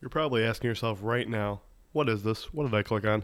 You're 0.00 0.08
probably 0.08 0.42
asking 0.42 0.68
yourself 0.68 1.00
right 1.02 1.28
now, 1.28 1.60
what 1.92 2.08
is 2.08 2.22
this? 2.22 2.54
What 2.54 2.64
did 2.64 2.74
I 2.74 2.82
click 2.82 3.04
on? 3.04 3.22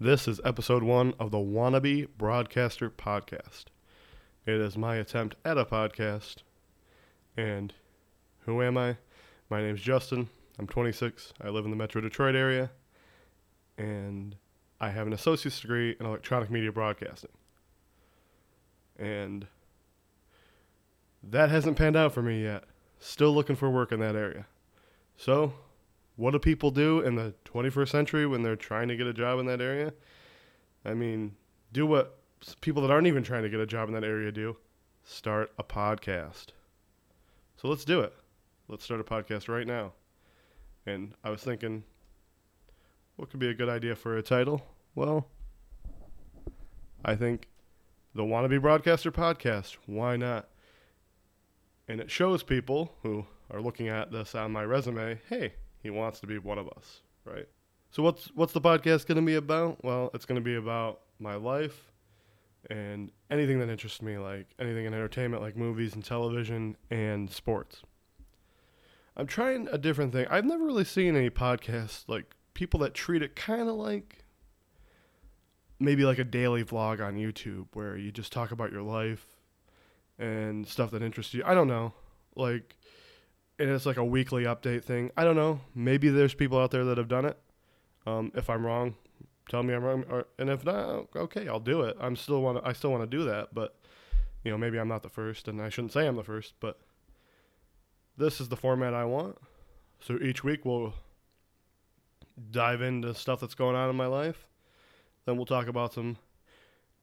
This 0.00 0.26
is 0.26 0.40
episode 0.42 0.82
one 0.82 1.12
of 1.20 1.30
the 1.30 1.36
Wannabe 1.36 2.08
Broadcaster 2.16 2.88
Podcast. 2.88 3.64
It 4.46 4.54
is 4.54 4.78
my 4.78 4.96
attempt 4.96 5.36
at 5.44 5.58
a 5.58 5.66
podcast. 5.66 6.36
And 7.36 7.74
who 8.46 8.62
am 8.62 8.78
I? 8.78 8.96
My 9.50 9.60
name's 9.60 9.82
Justin. 9.82 10.30
I'm 10.58 10.66
26. 10.66 11.34
I 11.44 11.50
live 11.50 11.66
in 11.66 11.70
the 11.70 11.76
Metro 11.76 12.00
Detroit 12.00 12.36
area. 12.36 12.70
And 13.76 14.36
I 14.80 14.88
have 14.88 15.06
an 15.06 15.12
associate's 15.12 15.60
degree 15.60 15.94
in 16.00 16.06
electronic 16.06 16.50
media 16.50 16.72
broadcasting. 16.72 17.32
And 18.98 19.46
that 21.22 21.50
hasn't 21.50 21.76
panned 21.76 21.96
out 21.96 22.14
for 22.14 22.22
me 22.22 22.44
yet. 22.44 22.64
Still 22.98 23.34
looking 23.34 23.56
for 23.56 23.68
work 23.68 23.92
in 23.92 24.00
that 24.00 24.16
area. 24.16 24.46
So, 25.18 25.52
what 26.16 26.32
do 26.32 26.38
people 26.38 26.70
do 26.70 27.00
in 27.00 27.14
the 27.14 27.34
21st 27.44 27.88
century 27.88 28.26
when 28.26 28.42
they're 28.42 28.56
trying 28.56 28.88
to 28.88 28.96
get 28.96 29.06
a 29.06 29.12
job 29.12 29.38
in 29.38 29.46
that 29.46 29.60
area? 29.60 29.92
I 30.84 30.94
mean, 30.94 31.36
do 31.72 31.86
what 31.86 32.18
people 32.60 32.82
that 32.82 32.90
aren't 32.90 33.06
even 33.06 33.22
trying 33.22 33.42
to 33.42 33.48
get 33.48 33.60
a 33.60 33.66
job 33.66 33.88
in 33.88 33.94
that 33.94 34.04
area 34.04 34.32
do 34.32 34.56
start 35.04 35.52
a 35.58 35.64
podcast. 35.64 36.46
So 37.56 37.68
let's 37.68 37.84
do 37.84 38.00
it. 38.00 38.12
Let's 38.68 38.84
start 38.84 39.00
a 39.00 39.04
podcast 39.04 39.48
right 39.48 39.66
now. 39.66 39.92
And 40.86 41.14
I 41.22 41.30
was 41.30 41.42
thinking, 41.42 41.84
what 43.16 43.30
could 43.30 43.40
be 43.40 43.48
a 43.48 43.54
good 43.54 43.68
idea 43.68 43.94
for 43.94 44.16
a 44.16 44.22
title? 44.22 44.66
Well, 44.94 45.28
I 47.04 47.14
think 47.14 47.48
the 48.14 48.22
Wannabe 48.22 48.60
Broadcaster 48.60 49.12
Podcast. 49.12 49.76
Why 49.86 50.16
not? 50.16 50.48
And 51.88 52.00
it 52.00 52.10
shows 52.10 52.42
people 52.42 52.94
who 53.02 53.26
are 53.50 53.60
looking 53.60 53.88
at 53.88 54.12
this 54.12 54.34
on 54.34 54.52
my 54.52 54.64
resume, 54.64 55.20
hey, 55.28 55.54
he 55.82 55.90
wants 55.90 56.20
to 56.20 56.26
be 56.26 56.38
one 56.38 56.58
of 56.58 56.68
us, 56.68 57.00
right? 57.24 57.48
So 57.90 58.02
what's 58.02 58.28
what's 58.34 58.52
the 58.52 58.60
podcast 58.60 59.06
going 59.06 59.16
to 59.16 59.22
be 59.22 59.34
about? 59.34 59.84
Well, 59.84 60.10
it's 60.14 60.24
going 60.24 60.40
to 60.40 60.44
be 60.44 60.56
about 60.56 61.00
my 61.18 61.34
life 61.34 61.92
and 62.70 63.10
anything 63.30 63.58
that 63.58 63.68
interests 63.68 64.00
me, 64.00 64.18
like 64.18 64.46
anything 64.58 64.86
in 64.86 64.94
entertainment, 64.94 65.42
like 65.42 65.56
movies 65.56 65.94
and 65.94 66.04
television 66.04 66.76
and 66.90 67.30
sports. 67.30 67.82
I'm 69.16 69.26
trying 69.26 69.68
a 69.70 69.78
different 69.78 70.12
thing. 70.12 70.26
I've 70.30 70.44
never 70.44 70.64
really 70.64 70.84
seen 70.84 71.16
any 71.16 71.28
podcasts 71.28 72.04
like 72.08 72.34
people 72.54 72.80
that 72.80 72.94
treat 72.94 73.22
it 73.22 73.36
kind 73.36 73.68
of 73.68 73.74
like 73.74 74.24
maybe 75.78 76.04
like 76.04 76.18
a 76.18 76.24
daily 76.24 76.64
vlog 76.64 77.04
on 77.04 77.16
YouTube 77.16 77.66
where 77.74 77.96
you 77.96 78.12
just 78.12 78.32
talk 78.32 78.52
about 78.52 78.72
your 78.72 78.82
life 78.82 79.26
and 80.18 80.66
stuff 80.66 80.92
that 80.92 81.02
interests 81.02 81.34
you. 81.34 81.42
I 81.44 81.54
don't 81.54 81.68
know. 81.68 81.92
Like 82.36 82.76
and 83.58 83.70
it's 83.70 83.86
like 83.86 83.96
a 83.96 84.04
weekly 84.04 84.44
update 84.44 84.84
thing. 84.84 85.10
I 85.16 85.24
don't 85.24 85.36
know. 85.36 85.60
Maybe 85.74 86.08
there's 86.08 86.34
people 86.34 86.58
out 86.58 86.70
there 86.70 86.84
that 86.84 86.98
have 86.98 87.08
done 87.08 87.24
it. 87.26 87.38
Um, 88.06 88.32
if 88.34 88.50
I'm 88.50 88.64
wrong, 88.66 88.96
tell 89.48 89.62
me 89.62 89.74
I'm 89.74 89.84
wrong. 89.84 90.04
Or, 90.10 90.26
and 90.38 90.50
if 90.50 90.64
not, 90.64 91.08
okay, 91.14 91.48
I'll 91.48 91.60
do 91.60 91.82
it. 91.82 91.96
I'm 92.00 92.16
still 92.16 92.42
want. 92.42 92.60
I 92.64 92.72
still 92.72 92.90
want 92.90 93.08
to 93.08 93.16
do 93.16 93.24
that, 93.24 93.54
but 93.54 93.76
you 94.44 94.50
know, 94.50 94.58
maybe 94.58 94.78
I'm 94.78 94.88
not 94.88 95.02
the 95.02 95.08
first, 95.08 95.48
and 95.48 95.60
I 95.60 95.68
shouldn't 95.68 95.92
say 95.92 96.06
I'm 96.06 96.16
the 96.16 96.24
first. 96.24 96.54
But 96.60 96.78
this 98.16 98.40
is 98.40 98.48
the 98.48 98.56
format 98.56 98.94
I 98.94 99.04
want. 99.04 99.38
So 100.00 100.18
each 100.20 100.42
week 100.42 100.64
we'll 100.64 100.94
dive 102.50 102.82
into 102.82 103.14
stuff 103.14 103.40
that's 103.40 103.54
going 103.54 103.76
on 103.76 103.88
in 103.88 103.96
my 103.96 104.06
life. 104.06 104.46
Then 105.24 105.36
we'll 105.36 105.46
talk 105.46 105.68
about 105.68 105.94
some 105.94 106.16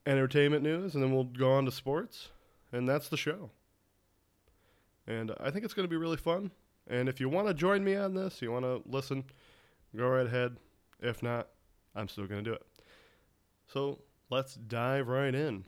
entertainment 0.05 0.63
news, 0.63 0.95
and 0.95 1.03
then 1.03 1.13
we'll 1.13 1.23
go 1.23 1.53
on 1.53 1.65
to 1.65 1.71
sports, 1.71 2.29
and 2.71 2.89
that's 2.89 3.07
the 3.07 3.17
show. 3.17 3.51
And 5.09 5.33
I 5.39 5.49
think 5.49 5.65
it's 5.65 5.73
going 5.73 5.87
to 5.87 5.89
be 5.89 5.97
really 5.97 6.17
fun. 6.17 6.51
And 6.87 7.09
if 7.09 7.19
you 7.19 7.27
want 7.27 7.47
to 7.47 7.53
join 7.53 7.83
me 7.83 7.95
on 7.95 8.13
this, 8.13 8.41
you 8.41 8.51
want 8.51 8.63
to 8.63 8.81
listen, 8.85 9.23
go 9.95 10.07
right 10.07 10.25
ahead. 10.25 10.57
If 11.01 11.23
not, 11.23 11.47
I'm 11.95 12.07
still 12.07 12.27
going 12.27 12.43
to 12.43 12.49
do 12.49 12.53
it. 12.53 12.65
So 13.67 13.99
let's 14.29 14.53
dive 14.53 15.07
right 15.07 15.33
in. 15.33 15.65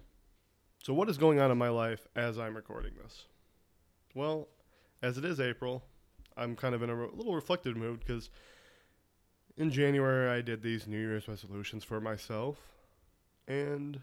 So, 0.84 0.94
what 0.94 1.10
is 1.10 1.18
going 1.18 1.40
on 1.40 1.52
in 1.52 1.58
my 1.58 1.70
life 1.70 2.08
as 2.16 2.40
I'm 2.40 2.56
recording 2.56 2.94
this? 3.02 3.26
Well, 4.16 4.48
as 5.02 5.18
it 5.18 5.26
is 5.26 5.40
April, 5.40 5.84
I'm 6.38 6.56
kind 6.56 6.74
of 6.74 6.82
in 6.82 6.90
a 6.90 7.06
little 7.08 7.36
reflective 7.36 7.76
mood 7.76 8.00
because 8.00 8.30
in 9.58 9.70
January 9.70 10.30
I 10.30 10.42
did 10.42 10.64
these 10.64 10.88
New 10.88 11.00
Year's 11.00 11.28
resolutions 11.28 11.84
for 11.84 12.00
myself. 12.00 12.58
And 13.48 14.00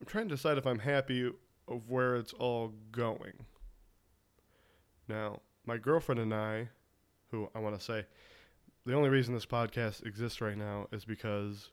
I'm 0.00 0.06
trying 0.06 0.28
to 0.28 0.34
decide 0.34 0.58
if 0.58 0.66
I'm 0.66 0.80
happy 0.80 1.30
of 1.70 1.88
where 1.88 2.16
it's 2.16 2.32
all 2.34 2.72
going. 2.92 3.46
Now, 5.08 5.40
my 5.64 5.78
girlfriend 5.78 6.20
and 6.20 6.34
I, 6.34 6.68
who 7.30 7.48
I 7.54 7.60
want 7.60 7.78
to 7.78 7.84
say, 7.84 8.06
the 8.84 8.94
only 8.94 9.08
reason 9.08 9.34
this 9.34 9.46
podcast 9.46 10.04
exists 10.04 10.40
right 10.40 10.56
now 10.56 10.88
is 10.92 11.04
because 11.04 11.70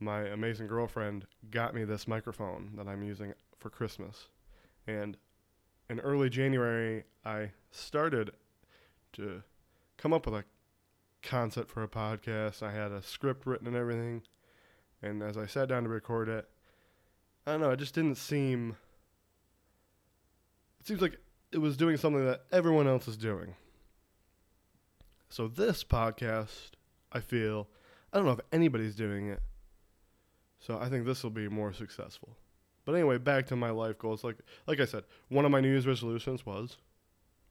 my 0.00 0.22
amazing 0.22 0.66
girlfriend 0.66 1.26
got 1.50 1.74
me 1.74 1.84
this 1.84 2.08
microphone 2.08 2.72
that 2.76 2.88
I'm 2.88 3.02
using 3.02 3.32
for 3.58 3.70
Christmas. 3.70 4.28
And 4.86 5.16
in 5.88 6.00
early 6.00 6.28
January, 6.28 7.04
I 7.24 7.50
started 7.70 8.32
to 9.14 9.42
come 9.96 10.12
up 10.12 10.26
with 10.26 10.34
a 10.34 10.44
concept 11.22 11.70
for 11.70 11.82
a 11.82 11.88
podcast. 11.88 12.62
I 12.62 12.72
had 12.72 12.92
a 12.92 13.02
script 13.02 13.46
written 13.46 13.66
and 13.66 13.76
everything. 13.76 14.22
And 15.02 15.22
as 15.22 15.36
I 15.36 15.46
sat 15.46 15.68
down 15.68 15.84
to 15.84 15.88
record 15.88 16.28
it, 16.28 16.48
I 17.46 17.52
don't 17.52 17.60
know, 17.60 17.70
it 17.70 17.78
just 17.78 17.94
didn't 17.94 18.16
seem 18.16 18.76
seems 20.86 21.02
like 21.02 21.18
it 21.52 21.58
was 21.58 21.76
doing 21.76 21.96
something 21.96 22.24
that 22.24 22.42
everyone 22.52 22.86
else 22.86 23.08
is 23.08 23.16
doing. 23.16 23.54
So 25.28 25.48
this 25.48 25.82
podcast, 25.82 26.70
I 27.12 27.20
feel, 27.20 27.68
I 28.12 28.16
don't 28.16 28.26
know 28.26 28.32
if 28.32 28.40
anybody's 28.52 28.94
doing 28.94 29.28
it. 29.28 29.40
So 30.60 30.78
I 30.78 30.88
think 30.88 31.04
this 31.04 31.22
will 31.22 31.30
be 31.30 31.48
more 31.48 31.72
successful. 31.72 32.36
But 32.84 32.94
anyway, 32.94 33.18
back 33.18 33.46
to 33.48 33.56
my 33.56 33.70
life 33.70 33.98
goals. 33.98 34.22
Like 34.22 34.36
like 34.66 34.80
I 34.80 34.84
said, 34.84 35.04
one 35.28 35.44
of 35.44 35.50
my 35.50 35.60
New 35.60 35.68
Year's 35.68 35.86
resolutions 35.86 36.46
was 36.46 36.76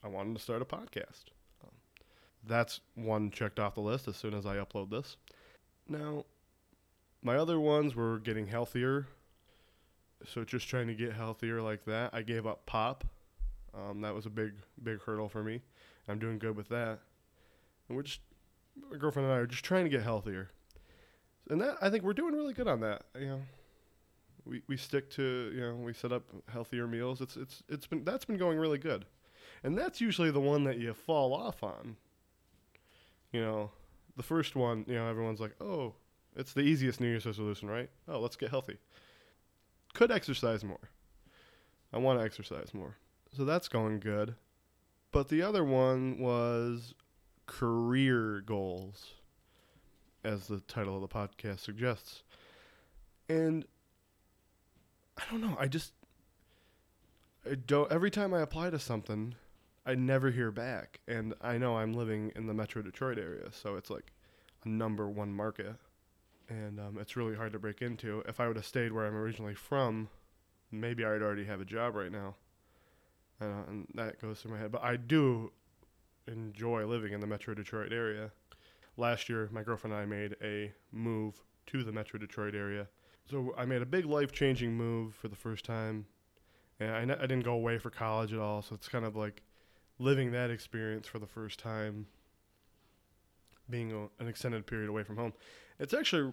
I 0.01 0.07
wanted 0.07 0.35
to 0.37 0.41
start 0.41 0.61
a 0.61 0.65
podcast. 0.65 1.25
Um, 1.63 1.71
that's 2.47 2.79
one 2.95 3.31
checked 3.31 3.59
off 3.59 3.75
the 3.75 3.81
list 3.81 4.07
as 4.07 4.15
soon 4.15 4.33
as 4.33 4.45
I 4.45 4.55
upload 4.55 4.89
this. 4.89 5.17
Now, 5.89 6.25
my 7.21 7.35
other 7.35 7.59
ones 7.59 7.95
were 7.95 8.19
getting 8.19 8.47
healthier. 8.47 9.07
So 10.25 10.45
just 10.45 10.69
trying 10.69 10.87
to 10.87 10.95
get 10.95 11.13
healthier 11.13 11.61
like 11.61 11.83
that. 11.85 12.11
I 12.13 12.21
gave 12.21 12.47
up 12.47 12.65
pop 12.65 13.03
um, 13.77 14.01
that 14.01 14.13
was 14.13 14.25
a 14.25 14.29
big, 14.29 14.53
big 14.81 15.01
hurdle 15.01 15.29
for 15.29 15.43
me. 15.43 15.61
I'm 16.07 16.19
doing 16.19 16.39
good 16.39 16.55
with 16.55 16.69
that. 16.69 16.99
And 17.87 17.95
we're 17.95 18.03
just, 18.03 18.21
my 18.89 18.97
girlfriend 18.97 19.27
and 19.27 19.35
I 19.35 19.39
are 19.39 19.47
just 19.47 19.63
trying 19.63 19.85
to 19.85 19.89
get 19.89 20.03
healthier. 20.03 20.49
And 21.49 21.61
that, 21.61 21.77
I 21.81 21.89
think 21.89 22.03
we're 22.03 22.13
doing 22.13 22.33
really 22.33 22.53
good 22.53 22.67
on 22.67 22.79
that. 22.81 23.03
You 23.19 23.27
know, 23.27 23.41
we, 24.45 24.61
we 24.67 24.77
stick 24.77 25.09
to, 25.11 25.51
you 25.53 25.61
know, 25.61 25.75
we 25.75 25.93
set 25.93 26.11
up 26.11 26.23
healthier 26.51 26.87
meals. 26.87 27.21
It's, 27.21 27.35
it's, 27.35 27.63
it's 27.69 27.87
been, 27.87 28.03
that's 28.03 28.25
been 28.25 28.37
going 28.37 28.57
really 28.57 28.77
good. 28.77 29.05
And 29.63 29.77
that's 29.77 30.01
usually 30.01 30.31
the 30.31 30.39
one 30.39 30.63
that 30.65 30.77
you 30.77 30.93
fall 30.93 31.33
off 31.33 31.63
on. 31.63 31.97
You 33.31 33.41
know, 33.41 33.71
the 34.15 34.23
first 34.23 34.55
one, 34.55 34.85
you 34.87 34.95
know, 34.95 35.07
everyone's 35.07 35.39
like, 35.39 35.55
oh, 35.61 35.95
it's 36.35 36.53
the 36.53 36.61
easiest 36.61 36.99
New 36.99 37.07
Year's 37.07 37.25
resolution, 37.25 37.69
right? 37.69 37.89
Oh, 38.07 38.19
let's 38.19 38.35
get 38.35 38.49
healthy. 38.49 38.77
Could 39.93 40.11
exercise 40.11 40.63
more. 40.63 40.89
I 41.93 41.97
want 41.97 42.19
to 42.19 42.25
exercise 42.25 42.73
more. 42.73 42.95
So 43.35 43.43
that's 43.43 43.67
going 43.67 43.99
good. 43.99 44.35
But 45.11 45.27
the 45.27 45.41
other 45.41 45.63
one 45.63 46.19
was 46.19 46.93
career 47.47 48.41
goals, 48.45 49.13
as 50.23 50.47
the 50.47 50.61
title 50.61 50.95
of 50.95 51.01
the 51.01 51.07
podcast 51.07 51.59
suggests. 51.59 52.23
And 53.27 53.65
I 55.17 55.23
don't 55.29 55.41
know. 55.41 55.57
I 55.59 55.67
just 55.67 55.93
I 57.49 57.55
don't. 57.55 57.91
Every 57.91 58.09
time 58.09 58.33
I 58.33 58.39
apply 58.39 58.69
to 58.69 58.79
something, 58.79 59.35
I 59.85 59.95
never 59.95 60.31
hear 60.31 60.51
back. 60.51 61.01
And 61.07 61.33
I 61.41 61.57
know 61.57 61.77
I'm 61.77 61.93
living 61.93 62.31
in 62.35 62.47
the 62.47 62.53
Metro 62.53 62.81
Detroit 62.81 63.17
area, 63.17 63.51
so 63.51 63.75
it's 63.75 63.89
like 63.89 64.13
a 64.63 64.69
number 64.69 65.09
one 65.09 65.33
market, 65.33 65.75
and 66.47 66.79
um, 66.79 66.97
it's 66.99 67.17
really 67.17 67.35
hard 67.35 67.51
to 67.51 67.59
break 67.59 67.81
into. 67.81 68.23
If 68.27 68.39
I 68.39 68.47
would 68.47 68.55
have 68.55 68.65
stayed 68.65 68.93
where 68.93 69.05
I'm 69.05 69.15
originally 69.15 69.55
from, 69.55 70.07
maybe 70.71 71.03
I'd 71.03 71.21
already 71.21 71.45
have 71.45 71.59
a 71.59 71.65
job 71.65 71.95
right 71.95 72.11
now 72.11 72.35
and 73.39 73.87
that 73.95 74.21
goes 74.21 74.41
through 74.41 74.51
my 74.51 74.59
head. 74.59 74.71
But 74.71 74.83
I 74.83 74.95
do 74.95 75.51
enjoy 76.27 76.85
living 76.85 77.13
in 77.13 77.19
the 77.19 77.27
Metro 77.27 77.53
Detroit 77.53 77.91
area. 77.91 78.31
Last 78.97 79.29
year, 79.29 79.49
my 79.51 79.63
girlfriend 79.63 79.93
and 79.93 80.01
I 80.01 80.05
made 80.05 80.35
a 80.41 80.71
move 80.91 81.43
to 81.67 81.83
the 81.83 81.91
Metro 81.91 82.19
Detroit 82.19 82.55
area. 82.55 82.87
So 83.29 83.53
I 83.57 83.65
made 83.65 83.81
a 83.81 83.85
big 83.85 84.05
life 84.05 84.31
changing 84.31 84.73
move 84.73 85.15
for 85.15 85.27
the 85.27 85.35
first 85.35 85.65
time. 85.65 86.05
And 86.79 86.91
I, 86.91 87.01
n- 87.01 87.11
I 87.11 87.21
didn't 87.21 87.43
go 87.43 87.53
away 87.53 87.77
for 87.77 87.89
college 87.89 88.33
at 88.33 88.39
all. 88.39 88.61
So 88.61 88.75
it's 88.75 88.87
kind 88.87 89.05
of 89.05 89.15
like 89.15 89.41
living 89.99 90.31
that 90.31 90.49
experience 90.49 91.07
for 91.07 91.19
the 91.19 91.27
first 91.27 91.59
time, 91.59 92.07
being 93.69 93.91
a, 93.91 94.21
an 94.21 94.29
extended 94.29 94.65
period 94.67 94.89
away 94.89 95.03
from 95.03 95.17
home. 95.17 95.33
It's 95.79 95.93
actually 95.93 96.31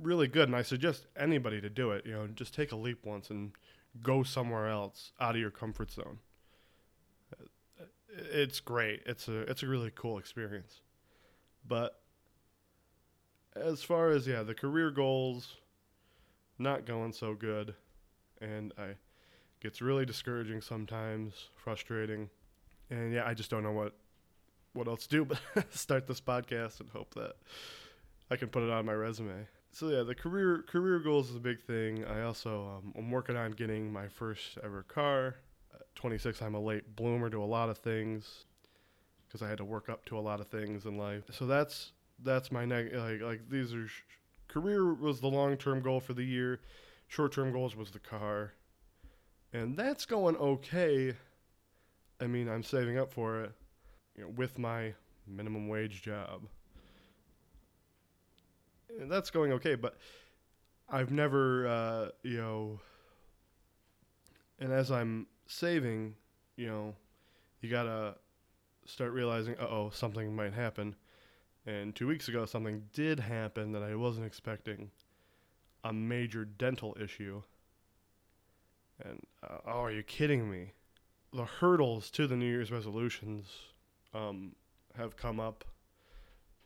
really 0.00 0.28
good. 0.28 0.48
And 0.48 0.56
I 0.56 0.62
suggest 0.62 1.06
anybody 1.16 1.60
to 1.60 1.70
do 1.70 1.92
it. 1.92 2.04
You 2.04 2.12
know, 2.12 2.26
just 2.26 2.54
take 2.54 2.72
a 2.72 2.76
leap 2.76 3.04
once 3.04 3.30
and 3.30 3.52
go 4.02 4.22
somewhere 4.22 4.68
else 4.68 5.12
out 5.20 5.34
of 5.34 5.40
your 5.40 5.50
comfort 5.50 5.90
zone. 5.90 6.18
it's 8.10 8.60
great. 8.60 9.02
It's 9.06 9.28
a 9.28 9.40
it's 9.42 9.62
a 9.62 9.66
really 9.66 9.90
cool 9.94 10.18
experience. 10.18 10.80
But 11.66 12.00
as 13.56 13.82
far 13.82 14.10
as 14.10 14.26
yeah, 14.26 14.42
the 14.42 14.54
career 14.54 14.90
goals 14.90 15.56
not 16.58 16.84
going 16.86 17.12
so 17.12 17.34
good 17.34 17.74
and 18.40 18.72
I 18.78 18.94
gets 19.60 19.82
really 19.82 20.06
discouraging 20.06 20.60
sometimes, 20.60 21.48
frustrating. 21.56 22.30
And 22.90 23.12
yeah, 23.12 23.26
I 23.26 23.34
just 23.34 23.50
don't 23.50 23.62
know 23.62 23.72
what 23.72 23.94
what 24.72 24.86
else 24.86 25.06
to 25.06 25.08
do 25.08 25.24
but 25.24 25.40
start 25.74 26.06
this 26.06 26.20
podcast 26.20 26.80
and 26.80 26.88
hope 26.90 27.14
that 27.14 27.34
I 28.30 28.36
can 28.36 28.48
put 28.48 28.62
it 28.62 28.70
on 28.70 28.86
my 28.86 28.92
resume. 28.92 29.46
So 29.70 29.88
yeah, 29.88 30.02
the 30.02 30.14
career 30.14 30.64
career 30.66 30.98
goals 30.98 31.30
is 31.30 31.36
a 31.36 31.40
big 31.40 31.60
thing. 31.62 32.04
I 32.04 32.22
also 32.22 32.78
um, 32.78 32.92
I'm 32.96 33.10
working 33.10 33.36
on 33.36 33.52
getting 33.52 33.92
my 33.92 34.08
first 34.08 34.58
ever 34.62 34.82
car. 34.82 35.36
At 35.74 35.94
26, 35.94 36.42
I'm 36.42 36.54
a 36.54 36.60
late 36.60 36.96
bloomer 36.96 37.30
to 37.30 37.42
a 37.42 37.44
lot 37.44 37.68
of 37.68 37.78
things 37.78 38.44
because 39.26 39.42
I 39.42 39.48
had 39.48 39.58
to 39.58 39.64
work 39.64 39.88
up 39.88 40.04
to 40.06 40.18
a 40.18 40.20
lot 40.20 40.40
of 40.40 40.48
things 40.48 40.86
in 40.86 40.96
life. 40.98 41.24
So 41.30 41.46
that's 41.46 41.92
that's 42.24 42.50
my 42.50 42.64
neg- 42.64 42.94
like 42.94 43.20
like 43.20 43.50
these 43.50 43.74
are 43.74 43.86
sh- 43.86 44.02
career 44.48 44.94
was 44.94 45.20
the 45.20 45.28
long 45.28 45.56
term 45.56 45.80
goal 45.80 46.00
for 46.00 46.14
the 46.14 46.24
year. 46.24 46.60
Short 47.08 47.32
term 47.32 47.52
goals 47.52 47.76
was 47.76 47.90
the 47.90 47.98
car, 48.00 48.54
and 49.52 49.76
that's 49.76 50.06
going 50.06 50.36
okay. 50.36 51.14
I 52.20 52.26
mean, 52.26 52.48
I'm 52.48 52.62
saving 52.62 52.98
up 52.98 53.12
for 53.12 53.44
it, 53.44 53.52
you 54.16 54.24
know, 54.24 54.30
with 54.30 54.58
my 54.58 54.94
minimum 55.26 55.68
wage 55.68 56.02
job. 56.02 56.42
And 59.00 59.10
that's 59.10 59.30
going 59.30 59.52
okay, 59.52 59.74
but 59.74 59.96
I've 60.88 61.10
never, 61.10 61.66
uh, 61.66 62.08
you 62.22 62.38
know, 62.38 62.80
and 64.58 64.72
as 64.72 64.90
I'm 64.90 65.26
saving, 65.46 66.14
you 66.56 66.66
know, 66.66 66.94
you 67.60 67.70
gotta 67.70 68.16
start 68.86 69.12
realizing, 69.12 69.56
uh 69.58 69.66
oh, 69.68 69.90
something 69.92 70.34
might 70.34 70.54
happen. 70.54 70.96
And 71.66 71.94
two 71.94 72.06
weeks 72.06 72.28
ago, 72.28 72.46
something 72.46 72.84
did 72.94 73.20
happen 73.20 73.72
that 73.72 73.82
I 73.82 73.94
wasn't 73.94 74.26
expecting 74.26 74.90
a 75.84 75.92
major 75.92 76.44
dental 76.44 76.96
issue. 77.00 77.42
And, 79.04 79.20
uh, 79.42 79.58
oh, 79.66 79.84
are 79.84 79.92
you 79.92 80.02
kidding 80.02 80.50
me? 80.50 80.72
The 81.32 81.44
hurdles 81.44 82.10
to 82.12 82.26
the 82.26 82.36
New 82.36 82.46
Year's 82.46 82.72
resolutions 82.72 83.48
um, 84.14 84.56
have 84.96 85.16
come 85.16 85.38
up. 85.38 85.64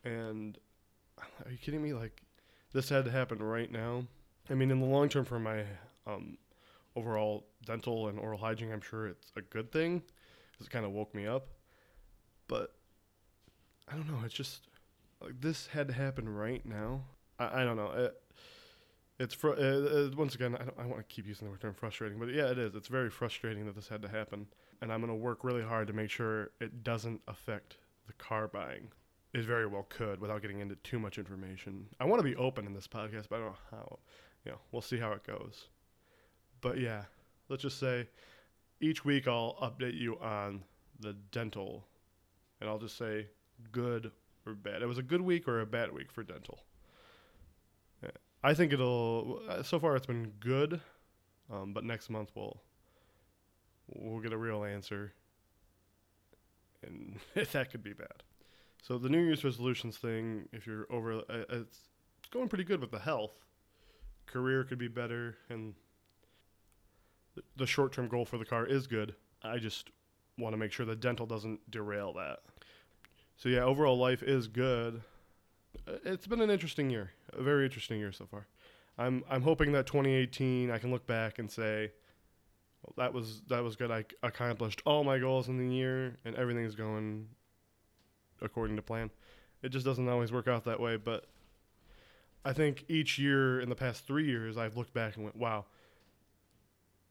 And, 0.04 0.56
are 1.44 1.50
you 1.50 1.58
kidding 1.58 1.82
me? 1.82 1.92
Like, 1.92 2.22
this 2.72 2.88
had 2.88 3.04
to 3.04 3.10
happen 3.10 3.42
right 3.42 3.70
now. 3.70 4.04
I 4.50 4.54
mean, 4.54 4.70
in 4.70 4.80
the 4.80 4.86
long 4.86 5.08
term, 5.08 5.24
for 5.24 5.38
my 5.38 5.64
um, 6.06 6.38
overall 6.96 7.46
dental 7.64 8.08
and 8.08 8.18
oral 8.18 8.38
hygiene, 8.38 8.72
I'm 8.72 8.80
sure 8.80 9.08
it's 9.08 9.32
a 9.36 9.42
good 9.42 9.70
thing 9.72 10.02
because 10.52 10.66
it 10.66 10.70
kind 10.70 10.84
of 10.84 10.92
woke 10.92 11.14
me 11.14 11.26
up. 11.26 11.48
But 12.48 12.74
I 13.88 13.94
don't 13.94 14.08
know. 14.08 14.20
It's 14.24 14.34
just 14.34 14.68
like 15.20 15.40
this 15.40 15.66
had 15.66 15.88
to 15.88 15.94
happen 15.94 16.28
right 16.28 16.64
now. 16.64 17.02
I, 17.38 17.62
I 17.62 17.64
don't 17.64 17.76
know. 17.76 17.92
It, 17.92 18.14
it's 19.18 19.34
fr- 19.34 19.50
uh, 19.50 19.52
uh, 19.54 20.10
once 20.16 20.34
again. 20.34 20.56
I. 20.56 20.82
I 20.82 20.86
want 20.86 20.96
to 20.96 21.14
keep 21.14 21.26
using 21.26 21.50
the 21.50 21.58
term 21.58 21.74
frustrating, 21.74 22.18
but 22.18 22.28
yeah, 22.30 22.50
it 22.50 22.58
is. 22.58 22.74
It's 22.74 22.88
very 22.88 23.10
frustrating 23.10 23.66
that 23.66 23.74
this 23.74 23.88
had 23.88 24.02
to 24.02 24.08
happen, 24.08 24.46
and 24.80 24.92
I'm 24.92 25.00
gonna 25.00 25.14
work 25.14 25.44
really 25.44 25.62
hard 25.62 25.86
to 25.88 25.92
make 25.92 26.10
sure 26.10 26.50
it 26.60 26.82
doesn't 26.82 27.20
affect 27.28 27.76
the 28.06 28.12
car 28.14 28.48
buying. 28.48 28.88
It 29.34 29.44
very 29.44 29.66
well 29.66 29.86
could, 29.88 30.20
without 30.20 30.42
getting 30.42 30.60
into 30.60 30.76
too 30.76 30.98
much 30.98 31.16
information. 31.16 31.86
I 31.98 32.04
want 32.04 32.20
to 32.20 32.24
be 32.24 32.36
open 32.36 32.66
in 32.66 32.74
this 32.74 32.86
podcast, 32.86 33.28
but 33.30 33.36
I 33.36 33.38
don't 33.38 33.48
know 33.48 33.58
how. 33.70 33.98
You 34.44 34.52
know, 34.52 34.58
we'll 34.72 34.82
see 34.82 34.98
how 34.98 35.12
it 35.12 35.24
goes. 35.24 35.68
But 36.60 36.78
yeah, 36.78 37.04
let's 37.48 37.62
just 37.62 37.78
say 37.78 38.08
each 38.80 39.04
week 39.04 39.26
I'll 39.26 39.56
update 39.62 39.98
you 39.98 40.18
on 40.18 40.64
the 41.00 41.14
dental, 41.30 41.86
and 42.60 42.68
I'll 42.68 42.78
just 42.78 42.98
say 42.98 43.28
good 43.70 44.10
or 44.44 44.54
bad. 44.54 44.82
It 44.82 44.86
was 44.86 44.98
a 44.98 45.02
good 45.02 45.22
week 45.22 45.48
or 45.48 45.60
a 45.60 45.66
bad 45.66 45.92
week 45.92 46.12
for 46.12 46.22
dental. 46.22 46.60
I 48.44 48.54
think 48.54 48.72
it'll. 48.72 49.40
So 49.62 49.78
far, 49.78 49.94
it's 49.96 50.06
been 50.06 50.32
good, 50.40 50.80
um, 51.50 51.72
but 51.72 51.84
next 51.84 52.10
month 52.10 52.30
we'll 52.34 52.60
we'll 53.86 54.20
get 54.20 54.32
a 54.32 54.36
real 54.36 54.64
answer, 54.64 55.12
and 56.82 57.18
that 57.52 57.70
could 57.70 57.84
be 57.84 57.92
bad. 57.92 58.22
So 58.82 58.98
the 58.98 59.08
New 59.08 59.22
Year's 59.22 59.44
resolutions 59.44 59.96
thing, 59.96 60.48
if 60.52 60.66
you're 60.66 60.86
over, 60.90 61.18
uh, 61.30 61.44
it's 61.50 61.88
going 62.32 62.48
pretty 62.48 62.64
good 62.64 62.80
with 62.80 62.90
the 62.90 62.98
health. 62.98 63.32
Career 64.26 64.64
could 64.64 64.78
be 64.78 64.88
better, 64.88 65.38
and 65.48 65.74
the- 67.34 67.44
the 67.56 67.66
short-term 67.66 68.08
goal 68.08 68.24
for 68.24 68.38
the 68.38 68.44
car 68.44 68.66
is 68.66 68.88
good. 68.88 69.14
I 69.42 69.58
just 69.58 69.90
want 70.36 70.52
to 70.52 70.56
make 70.56 70.72
sure 70.72 70.84
the 70.84 70.96
dental 70.96 71.26
doesn't 71.26 71.70
derail 71.70 72.12
that. 72.14 72.42
So 73.36 73.48
yeah, 73.48 73.62
overall 73.64 73.96
life 73.96 74.22
is 74.22 74.48
good. 74.48 75.02
Uh, 75.86 75.98
It's 76.04 76.26
been 76.26 76.40
an 76.40 76.50
interesting 76.50 76.90
year, 76.90 77.12
a 77.32 77.42
very 77.42 77.64
interesting 77.64 78.00
year 78.00 78.12
so 78.12 78.26
far. 78.26 78.48
I'm 78.98 79.24
I'm 79.28 79.42
hoping 79.42 79.72
that 79.72 79.86
2018 79.86 80.70
I 80.70 80.78
can 80.78 80.90
look 80.90 81.06
back 81.06 81.38
and 81.38 81.50
say, 81.50 81.92
well, 82.82 82.94
that 82.96 83.12
was 83.12 83.42
that 83.42 83.60
was 83.62 83.76
good. 83.76 83.90
I 83.92 84.04
accomplished 84.22 84.82
all 84.84 85.04
my 85.04 85.18
goals 85.18 85.48
in 85.48 85.56
the 85.56 85.72
year 85.74 86.18
and 86.24 86.34
everything's 86.34 86.74
going 86.74 87.28
according 88.42 88.76
to 88.76 88.82
plan. 88.82 89.10
It 89.62 89.70
just 89.70 89.86
doesn't 89.86 90.08
always 90.08 90.32
work 90.32 90.48
out 90.48 90.64
that 90.64 90.80
way, 90.80 90.96
but 90.96 91.26
I 92.44 92.52
think 92.52 92.84
each 92.88 93.18
year 93.18 93.60
in 93.60 93.68
the 93.68 93.74
past 93.74 94.06
3 94.06 94.24
years 94.24 94.56
I've 94.56 94.76
looked 94.76 94.92
back 94.92 95.16
and 95.16 95.24
went, 95.24 95.36
"Wow, 95.36 95.66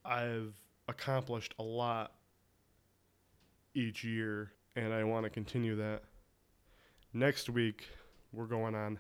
I've 0.04 0.54
accomplished 0.88 1.54
a 1.58 1.64
lot 1.64 2.14
each 3.74 4.04
year 4.04 4.52
and 4.76 4.94
I 4.94 5.04
want 5.04 5.24
to 5.24 5.30
continue 5.30 5.76
that." 5.76 6.04
Next 7.14 7.50
week, 7.50 7.88
we're 8.34 8.46
going 8.46 8.76
on 8.76 9.00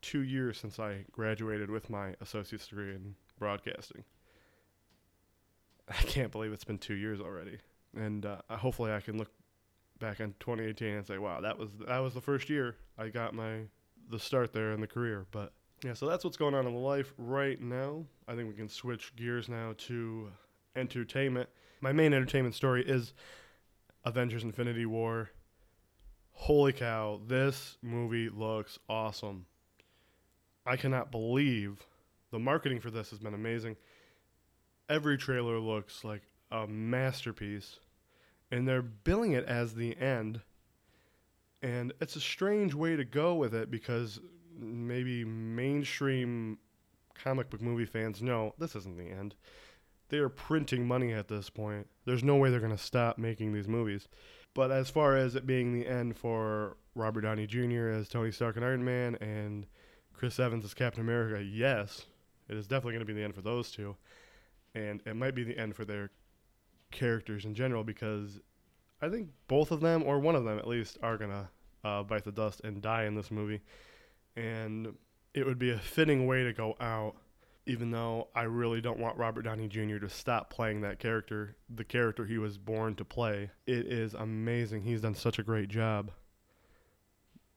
two 0.00 0.22
years 0.22 0.58
since 0.58 0.78
I 0.78 1.04
graduated 1.10 1.70
with 1.70 1.90
my 1.90 2.14
associate's 2.20 2.68
degree 2.68 2.94
in 2.94 3.16
broadcasting. 3.38 4.04
I 5.88 5.94
can't 5.94 6.30
believe 6.30 6.52
it's 6.52 6.64
been 6.64 6.78
two 6.78 6.94
years 6.94 7.20
already, 7.20 7.58
and 7.94 8.26
uh, 8.26 8.38
hopefully 8.50 8.92
I 8.92 9.00
can 9.00 9.18
look 9.18 9.30
back 9.98 10.20
in 10.20 10.34
2018 10.40 10.94
and 10.94 11.06
say, 11.06 11.18
"Wow, 11.18 11.40
that 11.40 11.58
was 11.58 11.70
that 11.86 11.98
was 11.98 12.14
the 12.14 12.20
first 12.20 12.48
year 12.48 12.76
I 12.98 13.08
got 13.08 13.34
my 13.34 13.62
the 14.10 14.18
start 14.18 14.52
there 14.52 14.72
in 14.72 14.80
the 14.80 14.86
career." 14.86 15.26
But 15.30 15.52
yeah, 15.84 15.94
so 15.94 16.06
that's 16.06 16.24
what's 16.24 16.36
going 16.36 16.54
on 16.54 16.66
in 16.66 16.74
life 16.74 17.12
right 17.18 17.60
now. 17.60 18.04
I 18.28 18.34
think 18.34 18.48
we 18.48 18.54
can 18.54 18.68
switch 18.68 19.14
gears 19.16 19.48
now 19.48 19.74
to 19.78 20.30
entertainment. 20.74 21.48
My 21.80 21.92
main 21.92 22.12
entertainment 22.12 22.54
story 22.54 22.84
is 22.86 23.14
Avengers: 24.04 24.44
Infinity 24.44 24.86
War 24.86 25.30
holy 26.36 26.72
cow, 26.72 27.18
this 27.26 27.78
movie 27.82 28.28
looks 28.28 28.78
awesome. 28.88 29.46
I 30.64 30.76
cannot 30.76 31.10
believe 31.10 31.86
the 32.30 32.38
marketing 32.38 32.80
for 32.80 32.90
this 32.90 33.10
has 33.10 33.18
been 33.18 33.34
amazing. 33.34 33.76
Every 34.88 35.16
trailer 35.16 35.58
looks 35.58 36.04
like 36.04 36.22
a 36.50 36.66
masterpiece, 36.66 37.78
and 38.50 38.66
they're 38.66 38.82
billing 38.82 39.32
it 39.32 39.44
as 39.44 39.74
the 39.74 39.96
end. 39.96 40.40
And 41.62 41.92
it's 42.00 42.16
a 42.16 42.20
strange 42.20 42.74
way 42.74 42.96
to 42.96 43.04
go 43.04 43.34
with 43.34 43.54
it 43.54 43.70
because 43.70 44.20
maybe 44.58 45.24
mainstream 45.24 46.58
comic 47.14 47.50
book 47.50 47.62
movie 47.62 47.86
fans 47.86 48.22
know 48.22 48.54
this 48.58 48.76
isn't 48.76 48.98
the 48.98 49.10
end. 49.10 49.34
They 50.08 50.18
are 50.18 50.28
printing 50.28 50.86
money 50.86 51.12
at 51.12 51.28
this 51.28 51.50
point. 51.50 51.88
There's 52.04 52.22
no 52.22 52.36
way 52.36 52.50
they're 52.50 52.60
going 52.60 52.76
to 52.76 52.78
stop 52.78 53.18
making 53.18 53.52
these 53.52 53.66
movies. 53.66 54.06
But 54.54 54.70
as 54.70 54.88
far 54.88 55.16
as 55.16 55.34
it 55.34 55.46
being 55.46 55.72
the 55.72 55.86
end 55.86 56.16
for 56.16 56.76
Robert 56.94 57.22
Downey 57.22 57.46
Jr. 57.46 57.88
as 57.88 58.08
Tony 58.08 58.30
Stark 58.30 58.56
and 58.56 58.64
Iron 58.64 58.84
Man 58.84 59.16
and 59.16 59.66
Chris 60.14 60.38
Evans 60.38 60.64
as 60.64 60.74
Captain 60.74 61.02
America, 61.02 61.42
yes, 61.42 62.06
it 62.48 62.56
is 62.56 62.66
definitely 62.66 62.92
going 62.92 63.06
to 63.06 63.12
be 63.12 63.12
the 63.12 63.24
end 63.24 63.34
for 63.34 63.42
those 63.42 63.70
two. 63.70 63.96
And 64.74 65.02
it 65.04 65.16
might 65.16 65.34
be 65.34 65.42
the 65.42 65.58
end 65.58 65.74
for 65.74 65.84
their 65.84 66.10
characters 66.90 67.44
in 67.44 67.54
general 67.54 67.84
because 67.84 68.40
I 69.00 69.08
think 69.08 69.28
both 69.48 69.70
of 69.70 69.80
them, 69.80 70.02
or 70.02 70.18
one 70.18 70.34
of 70.34 70.44
them 70.44 70.58
at 70.58 70.66
least, 70.66 70.98
are 71.02 71.18
to 71.18 71.48
uh, 71.84 72.02
bite 72.02 72.24
the 72.24 72.32
dust 72.32 72.62
and 72.64 72.80
die 72.80 73.04
in 73.04 73.14
this 73.14 73.30
movie. 73.30 73.60
And 74.36 74.94
it 75.34 75.46
would 75.46 75.58
be 75.58 75.70
a 75.70 75.78
fitting 75.78 76.26
way 76.26 76.44
to 76.44 76.52
go 76.52 76.76
out, 76.80 77.16
even 77.66 77.90
though 77.90 78.28
I 78.34 78.42
really 78.42 78.80
don't 78.80 78.98
want 78.98 79.18
Robert 79.18 79.42
Downey 79.42 79.68
Jr. 79.68 79.98
to 79.98 80.08
stop 80.08 80.50
playing 80.50 80.80
that 80.80 80.98
character, 80.98 81.56
the 81.68 81.84
character 81.84 82.24
he 82.24 82.38
was 82.38 82.58
born 82.58 82.94
to 82.96 83.04
play. 83.04 83.50
It 83.66 83.86
is 83.86 84.14
amazing. 84.14 84.82
He's 84.82 85.02
done 85.02 85.14
such 85.14 85.38
a 85.38 85.42
great 85.42 85.68
job. 85.68 86.10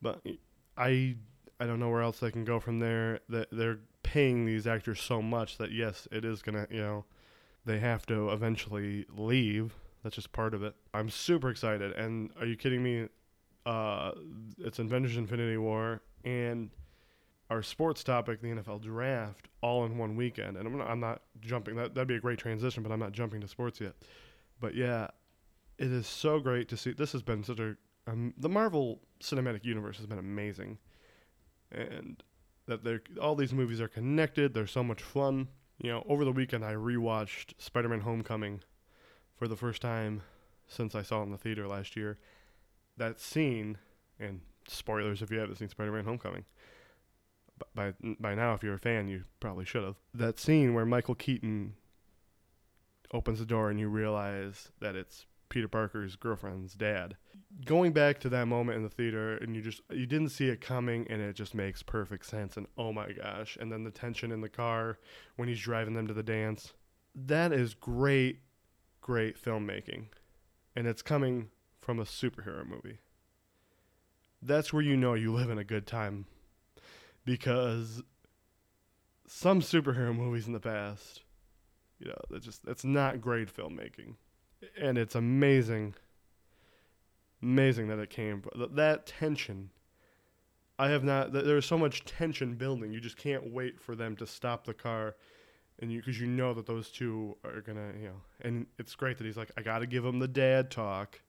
But 0.02 0.22
I 0.78 1.16
I 1.60 1.66
don't 1.66 1.80
know 1.80 1.90
where 1.90 2.02
else 2.02 2.20
they 2.20 2.32
can 2.32 2.46
go 2.46 2.60
from 2.60 2.80
there. 2.80 3.20
That 3.28 3.48
they're 3.52 3.80
paying 4.04 4.46
these 4.46 4.66
actors 4.66 5.02
so 5.02 5.22
much 5.22 5.58
that 5.58 5.72
yes, 5.72 6.08
it 6.12 6.24
is 6.24 6.42
gonna 6.42 6.68
you 6.70 6.82
know 6.82 7.06
they 7.66 7.80
have 7.80 8.06
to 8.08 8.30
eventually 8.30 9.06
leave. 9.16 9.74
That's 10.04 10.16
just 10.16 10.32
part 10.32 10.54
of 10.54 10.64
it. 10.64 10.76
I'm 10.94 11.10
super 11.10 11.50
excited. 11.50 11.92
And 11.94 12.32
are 12.40 12.46
you 12.46 12.56
kidding 12.56 12.82
me? 12.82 13.08
Uh, 13.66 14.12
it's 14.58 14.80
Avengers: 14.80 15.18
Infinity 15.18 15.58
War 15.58 16.02
and 16.24 16.70
our 17.50 17.64
sports 17.64 18.04
topic, 18.04 18.42
the 18.42 18.48
NFL 18.48 18.82
draft, 18.82 19.48
all 19.62 19.86
in 19.86 19.98
one 19.98 20.16
weekend. 20.16 20.58
And 20.58 20.68
I'm 20.68 20.78
not, 20.78 20.90
I'm 20.90 21.00
not 21.00 21.22
jumping. 21.42 21.76
That 21.76 21.96
that'd 21.96 22.08
be 22.08 22.16
a 22.16 22.20
great 22.20 22.40
transition, 22.40 22.84
but 22.84 22.92
I'm 22.92 23.00
not 23.00 23.12
jumping 23.12 23.42
to 23.42 23.48
sports 23.48 23.82
yet. 23.82 23.94
But 24.60 24.76
yeah, 24.76 25.08
it 25.78 25.92
is 25.92 26.08
so 26.08 26.40
great 26.40 26.70
to 26.70 26.78
see. 26.78 26.94
This 26.94 27.12
has 27.12 27.22
been 27.22 27.44
such 27.44 27.60
a 27.60 27.76
um, 28.08 28.34
the 28.38 28.50
Marvel 28.50 29.02
Cinematic 29.22 29.66
Universe 29.66 29.98
has 29.98 30.06
been 30.06 30.20
amazing, 30.20 30.78
and 31.72 32.22
that 32.68 32.84
they're 32.84 33.02
all 33.22 33.36
these 33.36 33.54
movies 33.54 33.82
are 33.82 33.88
connected. 33.88 34.54
They're 34.54 34.68
so 34.68 34.84
much 34.84 35.02
fun. 35.02 35.48
You 35.82 35.92
know, 35.92 36.06
over 36.10 36.26
the 36.26 36.32
weekend 36.32 36.66
I 36.66 36.74
rewatched 36.74 37.54
Spider-Man: 37.58 38.02
Homecoming 38.02 38.62
for 39.38 39.48
the 39.48 39.56
first 39.56 39.82
time 39.82 40.22
since 40.68 40.94
I 40.94 41.02
saw 41.02 41.22
it 41.22 41.26
in 41.26 41.32
the 41.32 41.38
theater 41.38 41.68
last 41.68 41.96
year. 41.96 42.18
That 42.98 43.20
scene, 43.20 43.78
and 44.20 44.42
spoilers 44.68 45.22
if 45.22 45.32
you 45.32 45.40
haven't 45.40 45.56
seen 45.56 45.70
Spider-Man: 45.70 46.04
Homecoming. 46.04 46.46
By 47.74 47.94
by 48.20 48.36
now, 48.36 48.54
if 48.54 48.64
you're 48.64 48.74
a 48.74 48.80
fan, 48.80 49.08
you 49.08 49.24
probably 49.40 49.66
should 49.66 49.84
have. 49.84 49.96
That 50.14 50.38
scene 50.38 50.74
where 50.74 50.86
Michael 50.86 51.16
Keaton 51.16 51.76
opens 53.14 53.40
the 53.40 53.46
door 53.46 53.70
and 53.70 53.80
you 53.80 53.88
realize 53.88 54.72
that 54.80 54.96
it's 54.96 55.26
Peter 55.50 55.68
Parker's 55.68 56.16
girlfriend's 56.16 56.74
dad. 56.74 57.18
Going 57.66 57.92
back 57.92 58.20
to 58.20 58.30
that 58.30 58.46
moment 58.46 58.78
in 58.78 58.84
the 58.84 58.90
theater 58.90 59.36
and 59.38 59.56
you 59.56 59.62
just 59.62 59.82
you 59.92 60.06
didn't 60.06 60.30
see 60.30 60.50
it 60.50 60.62
coming 60.62 61.08
and 61.10 61.22
it 61.22 61.34
just 61.34 61.56
makes 61.56 61.84
perfect 61.84 62.26
sense 62.26 62.58
and 62.58 62.68
oh 62.78 62.94
my 62.94 63.12
gosh. 63.12 63.58
And 63.60 63.72
then 63.72 63.84
the 63.84 63.92
tension 63.92 64.32
in 64.32 64.42
the 64.42 64.50
car 64.50 65.00
when 65.36 65.48
he's 65.48 65.60
driving 65.60 65.96
them 65.96 66.08
to 66.08 66.14
the 66.14 66.24
dance. 66.24 66.74
That 67.16 67.52
is 67.52 67.74
great 67.74 68.42
great 69.02 69.42
filmmaking. 69.42 70.06
And 70.76 70.88
it's 70.88 71.02
coming 71.02 71.50
from 71.82 72.00
a 72.00 72.06
superhero 72.06 72.66
movie. 72.66 73.00
That's 74.42 74.72
where 74.72 74.84
you 74.84 74.96
know 74.96 75.16
you 75.16 75.34
live 75.34 75.50
in 75.50 75.58
a 75.58 75.64
good 75.64 75.88
time 75.88 76.26
because 77.26 78.02
some 79.28 79.62
superhero 79.62 80.16
movies 80.16 80.48
in 80.48 80.54
the 80.54 80.60
past 80.60 81.24
you 82.00 82.08
know, 82.08 82.22
that's 82.30 82.46
just 82.46 82.66
that's 82.66 82.86
not 82.86 83.22
great 83.22 83.54
filmmaking, 83.54 84.16
and 84.80 84.98
it's 84.98 85.16
amazing. 85.16 85.96
Amazing 87.42 87.88
that 87.88 88.00
it 88.00 88.10
came. 88.10 88.44
That 88.72 89.06
tension. 89.06 89.70
I 90.78 90.90
have 90.90 91.04
not. 91.04 91.34
There's 91.34 91.66
so 91.66 91.78
much 91.78 92.06
tension 92.06 92.56
building. 92.56 92.92
You 92.92 93.00
just 93.00 93.18
can't 93.18 93.52
wait 93.52 93.80
for 93.82 93.96
them 93.96 94.16
to 94.18 94.28
stop 94.28 94.66
the 94.66 94.74
car, 94.74 95.16
and 95.80 95.92
you 95.92 96.00
because 96.00 96.20
you 96.20 96.28
know 96.28 96.54
that 96.54 96.66
those 96.66 96.90
two 96.90 97.38
are 97.44 97.62
gonna, 97.62 97.92
you 98.00 98.08
know. 98.08 98.22
And 98.42 98.66
it's 98.78 98.96
great 98.96 99.18
that 99.18 99.26
he's 99.26 99.38
like, 99.38 99.52
I 99.58 99.62
got 99.62 99.80
to 99.80 99.88
give 99.88 100.06
him 100.06 100.20
the 100.20 100.28
dad 100.28 100.72
talk. 100.72 101.22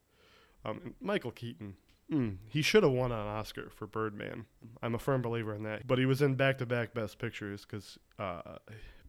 Um, 0.64 0.94
Michael 1.00 1.30
Keaton, 1.30 1.76
Mm, 2.10 2.38
he 2.48 2.60
should 2.60 2.82
have 2.82 2.92
won 2.92 3.12
an 3.12 3.18
Oscar 3.18 3.70
for 3.70 3.86
Birdman. 3.86 4.46
I'm 4.82 4.94
a 4.94 4.98
firm 4.98 5.22
believer 5.22 5.54
in 5.54 5.62
that. 5.62 5.86
But 5.86 5.98
he 5.98 6.06
was 6.06 6.22
in 6.22 6.34
back-to-back 6.34 6.92
Best 6.92 7.18
Pictures 7.18 7.64
because 7.64 7.98
uh, 8.18 8.56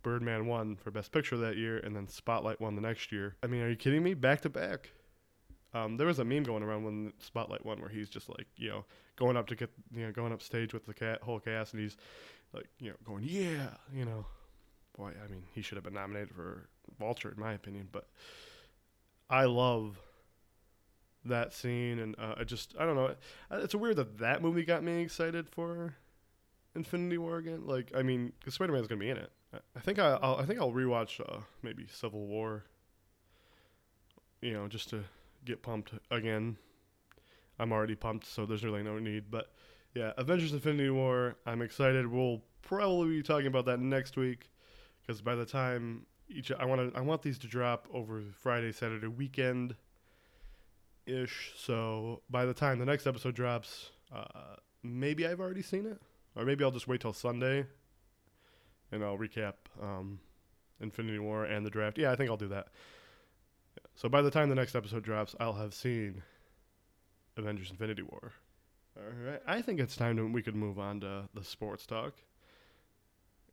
Birdman 0.04 0.48
won 0.48 0.76
for 0.76 0.92
Best 0.92 1.12
Picture 1.12 1.38
that 1.38 1.58
year, 1.58 1.78
and 1.78 1.96
then 1.96 2.08
Spotlight 2.08 2.60
won 2.60 2.76
the 2.76 2.82
next 2.82 3.12
year. 3.12 3.36
I 3.44 3.48
mean, 3.48 3.62
are 3.62 3.70
you 3.70 3.76
kidding 3.76 4.04
me? 4.04 4.14
Back 4.14 4.42
to 4.42 4.50
back. 4.50 4.92
Um, 5.74 5.98
there 5.98 6.08
was 6.08 6.20
a 6.20 6.26
meme 6.26 6.44
going 6.44 6.64
around 6.64 6.84
when 6.84 7.14
Spotlight 7.20 7.66
won 7.66 7.80
where 7.80 7.90
he's 7.90 8.10
just 8.10 8.30
like, 8.30 8.48
you 8.58 8.70
know, 8.70 8.86
going 9.16 9.38
up 9.38 9.48
to 9.48 9.56
get, 9.56 9.70
you 9.96 10.06
know, 10.06 10.12
going 10.12 10.34
up 10.34 10.42
stage 10.42 10.74
with 10.74 10.86
the 10.86 10.94
cat, 10.94 11.22
whole 11.22 11.40
cast, 11.40 11.74
and 11.74 11.82
he's 11.82 11.96
like, 12.54 12.68
you 12.80 12.90
know, 12.90 12.96
going, 13.06 13.24
yeah, 13.24 13.70
you 13.94 14.06
know. 14.06 14.26
Boy, 14.98 15.14
I 15.24 15.32
mean, 15.32 15.44
he 15.54 15.62
should 15.62 15.78
have 15.78 15.86
been 15.86 15.94
nominated 15.94 16.36
for 16.36 16.68
Vulture, 17.00 17.32
in 17.32 17.40
my 17.40 17.54
opinion, 17.54 17.88
but 17.92 18.08
I 19.30 19.46
love 19.46 19.98
that 21.24 21.54
scene, 21.54 22.00
and 22.00 22.16
uh, 22.20 22.36
I 22.38 22.44
just, 22.44 22.76
I 22.78 22.86
don't 22.86 22.96
know. 22.96 23.16
It's 23.52 23.74
weird 23.74 23.96
that 23.96 24.18
that 24.18 24.42
movie 24.42 24.66
got 24.66 24.84
me 24.84 25.02
excited 25.02 25.48
for 25.48 25.96
Infinity 26.76 27.18
War 27.18 27.38
again. 27.38 27.66
Like, 27.66 27.92
I 27.96 28.02
mean, 28.02 28.34
because 28.40 28.56
Spider 28.56 28.74
Man's 28.74 28.88
gonna 28.88 29.00
be 29.00 29.10
in 29.10 29.18
it. 29.18 29.32
I 29.54 29.80
think 29.80 30.00
I, 30.00 30.14
will 30.14 30.38
I 30.38 30.46
think 30.46 30.60
I'll 30.60 30.72
rewatch 30.72 31.20
uh, 31.20 31.42
maybe 31.62 31.86
Civil 31.92 32.28
War. 32.28 32.64
You 34.42 34.54
know, 34.54 34.68
just 34.68 34.90
to 34.90 35.04
get 35.46 35.62
pumped 35.62 35.94
again. 36.10 36.58
I'm 37.60 37.72
already 37.72 37.96
pumped, 37.96 38.26
so 38.26 38.46
there's 38.46 38.64
really 38.64 38.82
no 38.82 38.98
need. 38.98 39.30
But 39.30 39.52
yeah, 39.94 40.14
Avengers: 40.18 40.54
Infinity 40.54 40.90
War. 40.90 41.36
I'm 41.46 41.62
excited. 41.62 42.08
We'll 42.08 42.42
probably 42.62 43.18
be 43.18 43.24
talking 43.24 43.48
about 43.48 43.66
that 43.66 43.80
next 43.80 44.18
week, 44.18 44.50
because 45.02 45.22
by 45.22 45.36
the 45.36 45.46
time 45.46 46.06
each 46.30 46.52
I 46.52 46.66
want 46.66 46.94
to 46.94 46.98
I 46.98 47.02
want 47.02 47.22
these 47.22 47.38
to 47.40 47.48
drop 47.48 47.88
over 47.94 48.22
Friday, 48.42 48.72
Saturday 48.72 49.08
weekend. 49.08 49.76
Ish. 51.06 51.54
So 51.58 52.22
by 52.30 52.46
the 52.46 52.54
time 52.54 52.80
the 52.80 52.86
next 52.86 53.06
episode 53.06 53.36
drops, 53.36 53.92
uh, 54.16 54.56
maybe 54.82 55.28
I've 55.28 55.40
already 55.40 55.64
seen 55.64 55.86
it, 55.86 56.00
or 56.36 56.46
maybe 56.46 56.64
I'll 56.64 56.72
just 56.72 56.88
wait 56.88 57.02
till 57.02 57.14
Sunday 57.14 57.66
and 58.92 59.04
I'll 59.04 59.18
recap 59.18 59.54
um, 59.82 60.20
Infinity 60.80 61.20
War 61.20 61.46
and 61.46 61.66
the 61.66 61.70
draft. 61.70 61.98
Yeah, 61.98 62.12
I 62.12 62.16
think 62.16 62.30
I'll 62.30 62.38
do 62.38 62.50
that. 62.50 62.68
So 63.96 64.10
by 64.10 64.22
the 64.22 64.32
time 64.32 64.50
the 64.50 64.56
next 64.56 64.76
episode 64.76 65.04
drops, 65.04 65.36
I'll 65.40 65.54
have 65.54 65.74
seen 65.74 66.24
Avengers: 67.38 67.72
Infinity 67.72 68.04
War. 68.04 68.34
All 68.98 69.26
right, 69.26 69.42
I 69.48 69.62
think 69.62 69.80
it's 69.80 69.96
time 69.96 70.18
to 70.18 70.28
we 70.28 70.42
could 70.42 70.56
move 70.56 70.80
on 70.80 71.00
to 71.02 71.30
the 71.34 71.44
sports 71.44 71.86
talk. 71.86 72.14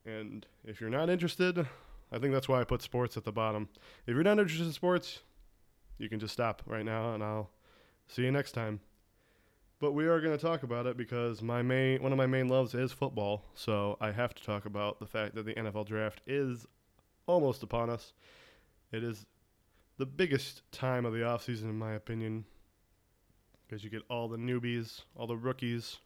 And 0.05 0.47
if 0.65 0.81
you're 0.81 0.91
not 0.91 1.11
interested, 1.11 1.67
I 2.11 2.19
think 2.19 2.33
that's 2.33 2.49
why 2.49 2.61
I 2.61 2.65
put 2.65 2.83
sports 2.83 3.17
at 3.17 3.25
the 3.25 3.33
bottom. 3.33 3.69
If 4.07 4.15
you're 4.15 4.25
not 4.25 4.39
interested 4.39 4.67
in 4.67 4.73
sports, 4.73 5.21
you 5.99 6.09
can 6.09 6.19
just 6.19 6.33
stop 6.33 6.63
right 6.67 6.85
now, 6.85 7.15
and 7.15 7.23
I'll 7.23 7.51
see 8.07 8.23
you 8.23 8.33
next 8.33 8.53
time. 8.53 8.81
But 9.81 9.93
we 9.93 10.07
are 10.07 10.21
going 10.21 10.37
to 10.37 10.45
talk 10.45 10.65
about 10.65 10.87
it 10.87 10.97
because 10.97 11.41
my 11.41 11.63
main 11.63 12.03
one 12.03 12.11
of 12.11 12.19
my 12.19 12.27
main 12.27 12.49
loves 12.49 12.75
is 12.75 12.93
football. 12.93 13.45
So 13.55 13.97
I 14.01 14.11
have 14.11 14.35
to 14.35 14.43
talk 14.43 14.67
about 14.67 14.99
the 14.99 15.07
fact 15.07 15.35
that 15.37 15.47
the 15.47 15.55
NFL 15.55 15.87
draft 15.87 16.21
is 16.27 16.67
almost 17.27 17.63
upon 17.63 17.89
us. 17.89 18.13
It 18.91 19.05
is 19.05 19.27
the 19.99 20.07
biggest 20.07 20.63
time 20.73 21.05
of 21.05 21.13
the 21.13 21.21
offseason 21.21 21.65
in 21.65 21.79
my 21.79 21.93
opinion 21.93 22.45
because 23.67 23.85
you 23.85 23.91
get 23.91 24.03
all 24.09 24.29
the 24.29 24.37
newbies, 24.37 25.03
all 25.15 25.27
the 25.27 25.37
rookies, 25.37 25.99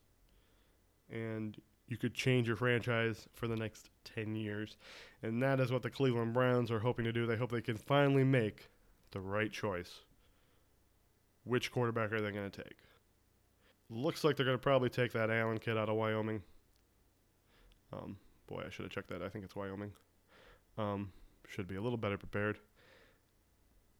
and 1.10 1.56
you 1.88 1.96
could 1.96 2.14
change 2.14 2.48
your 2.48 2.56
franchise 2.56 3.28
for 3.34 3.46
the 3.46 3.56
next 3.56 3.90
10 4.04 4.34
years. 4.34 4.76
And 5.22 5.42
that 5.42 5.60
is 5.60 5.70
what 5.70 5.82
the 5.82 5.90
Cleveland 5.90 6.32
Browns 6.32 6.70
are 6.70 6.80
hoping 6.80 7.04
to 7.04 7.12
do. 7.12 7.26
They 7.26 7.36
hope 7.36 7.52
they 7.52 7.60
can 7.60 7.76
finally 7.76 8.24
make 8.24 8.68
the 9.12 9.20
right 9.20 9.52
choice. 9.52 10.00
Which 11.44 11.70
quarterback 11.70 12.12
are 12.12 12.20
they 12.20 12.32
going 12.32 12.50
to 12.50 12.62
take? 12.62 12.76
Looks 13.92 14.24
like 14.24 14.36
they're 14.36 14.46
going 14.46 14.56
to 14.56 14.62
probably 14.62 14.88
take 14.88 15.12
that 15.12 15.30
Allen 15.30 15.58
kid 15.58 15.76
out 15.76 15.90
of 15.90 15.96
Wyoming. 15.96 16.42
Um, 17.92 18.16
boy, 18.46 18.64
I 18.66 18.70
should 18.70 18.84
have 18.84 18.92
checked 18.92 19.10
that. 19.10 19.22
I 19.22 19.28
think 19.28 19.44
it's 19.44 19.54
Wyoming. 19.54 19.92
Um, 20.78 21.12
should 21.46 21.68
be 21.68 21.76
a 21.76 21.82
little 21.82 21.98
better 21.98 22.16
prepared. 22.16 22.58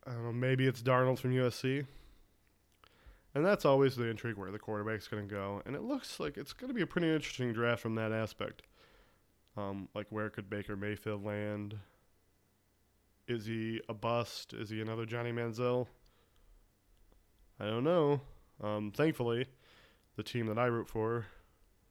I 0.06 0.12
don't 0.12 0.24
know. 0.24 0.32
Maybe 0.32 0.66
it's 0.66 0.80
Darnold 0.80 1.18
from 1.18 1.32
USC. 1.32 1.86
And 3.34 3.44
that's 3.44 3.66
always 3.66 3.94
the 3.94 4.06
intrigue 4.06 4.36
where 4.36 4.50
the 4.50 4.58
quarterback's 4.58 5.08
going 5.08 5.28
to 5.28 5.34
go. 5.34 5.62
And 5.66 5.76
it 5.76 5.82
looks 5.82 6.18
like 6.18 6.38
it's 6.38 6.52
going 6.52 6.68
to 6.68 6.74
be 6.74 6.82
a 6.82 6.86
pretty 6.86 7.12
interesting 7.12 7.52
draft 7.52 7.82
from 7.82 7.94
that 7.96 8.12
aspect. 8.12 8.62
Um, 9.56 9.88
like, 9.94 10.06
where 10.08 10.30
could 10.30 10.48
Baker 10.48 10.76
Mayfield 10.76 11.24
land? 11.24 11.76
Is 13.28 13.44
he 13.44 13.80
a 13.88 13.94
bust? 13.94 14.54
Is 14.54 14.70
he 14.70 14.80
another 14.80 15.04
Johnny 15.04 15.32
Manziel? 15.32 15.86
I 17.60 17.66
don't 17.66 17.84
know. 17.84 18.20
Um, 18.62 18.92
thankfully, 18.94 19.46
the 20.16 20.22
team 20.22 20.46
that 20.46 20.58
I 20.58 20.66
root 20.66 20.88
for, 20.88 21.26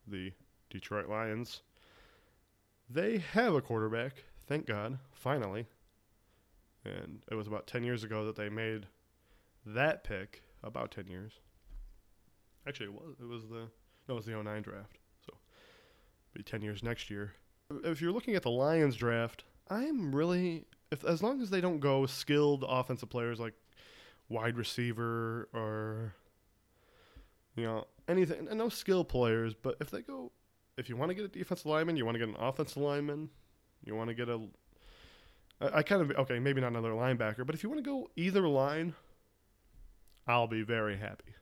the 0.08 0.34
Detroit 0.70 1.10
Lions, 1.10 1.62
they 2.90 3.20
have 3.20 3.54
a 3.54 3.62
quarterback. 3.62 4.24
Thank 4.48 4.66
God, 4.66 5.00
finally. 5.14 5.68
And 6.84 7.22
it 7.32 7.36
was 7.36 7.48
about 7.48 7.68
10 7.68 7.84
years 7.84 8.04
ago 8.04 8.26
that 8.26 8.36
they 8.36 8.50
made 8.50 8.88
that 9.66 10.04
pick. 10.04 10.44
About 10.64 10.92
10 10.92 11.08
years. 11.08 11.34
Actually, 12.68 12.88
it 12.88 12.94
was. 12.94 13.16
It 13.20 13.28
was 13.28 13.48
the 13.48 13.68
no, 14.08 14.14
it 14.14 14.18
was 14.18 14.26
the 14.26 14.44
09 14.44 14.62
draft. 14.62 15.00
So, 15.26 15.34
be 16.34 16.44
10 16.44 16.62
years 16.62 16.84
next 16.84 17.10
year. 17.10 17.34
If 17.84 18.00
you're 18.00 18.12
looking 18.12 18.36
at 18.36 18.44
the 18.44 18.52
Lions 18.52 18.96
draft, 18.96 19.44
I'm 19.70 20.14
really 20.14 20.66
if 20.92 21.04
as 21.06 21.24
long 21.24 21.42
as 21.42 21.50
they 21.50 21.62
don't 21.62 21.80
go 21.80 22.06
skilled 22.06 22.66
offensive 22.68 23.10
players 23.10 23.40
like 23.40 23.54
wide 24.30 24.58
receiver 24.58 25.48
or 25.54 26.14
you 27.56 27.64
know 27.64 27.86
anything, 28.12 28.48
and 28.48 28.58
no 28.58 28.70
skill 28.70 29.04
players. 29.04 29.54
But 29.54 29.78
if 29.80 29.90
they 29.90 30.02
go, 30.02 30.32
if 30.78 30.90
you 30.90 30.96
want 30.96 31.10
to 31.10 31.16
get 31.16 31.26
a 31.26 31.28
defensive 31.28 31.66
lineman, 31.66 31.96
you 31.96 32.06
want 32.06 32.16
to 32.16 32.20
get 32.20 32.30
an 32.30 32.36
offensive 32.40 32.78
lineman, 32.78 33.30
you 33.84 33.96
want 33.96 34.10
to 34.10 34.14
get 34.14 34.30
a. 34.30 34.48
I, 35.60 35.78
I 35.78 35.84
kind 35.84 36.02
of 36.02 36.12
okay, 36.12 36.40
maybe 36.40 36.62
not 36.62 36.68
another 36.68 36.92
linebacker, 36.92 37.46
but 37.46 37.56
if 37.56 37.64
you 37.64 37.70
want 37.70 37.84
to 37.84 37.90
go 37.90 38.10
either 38.16 38.48
line, 38.48 38.94
I'll 40.28 40.48
be 40.48 40.62
very 40.62 40.98
happy. 40.98 41.36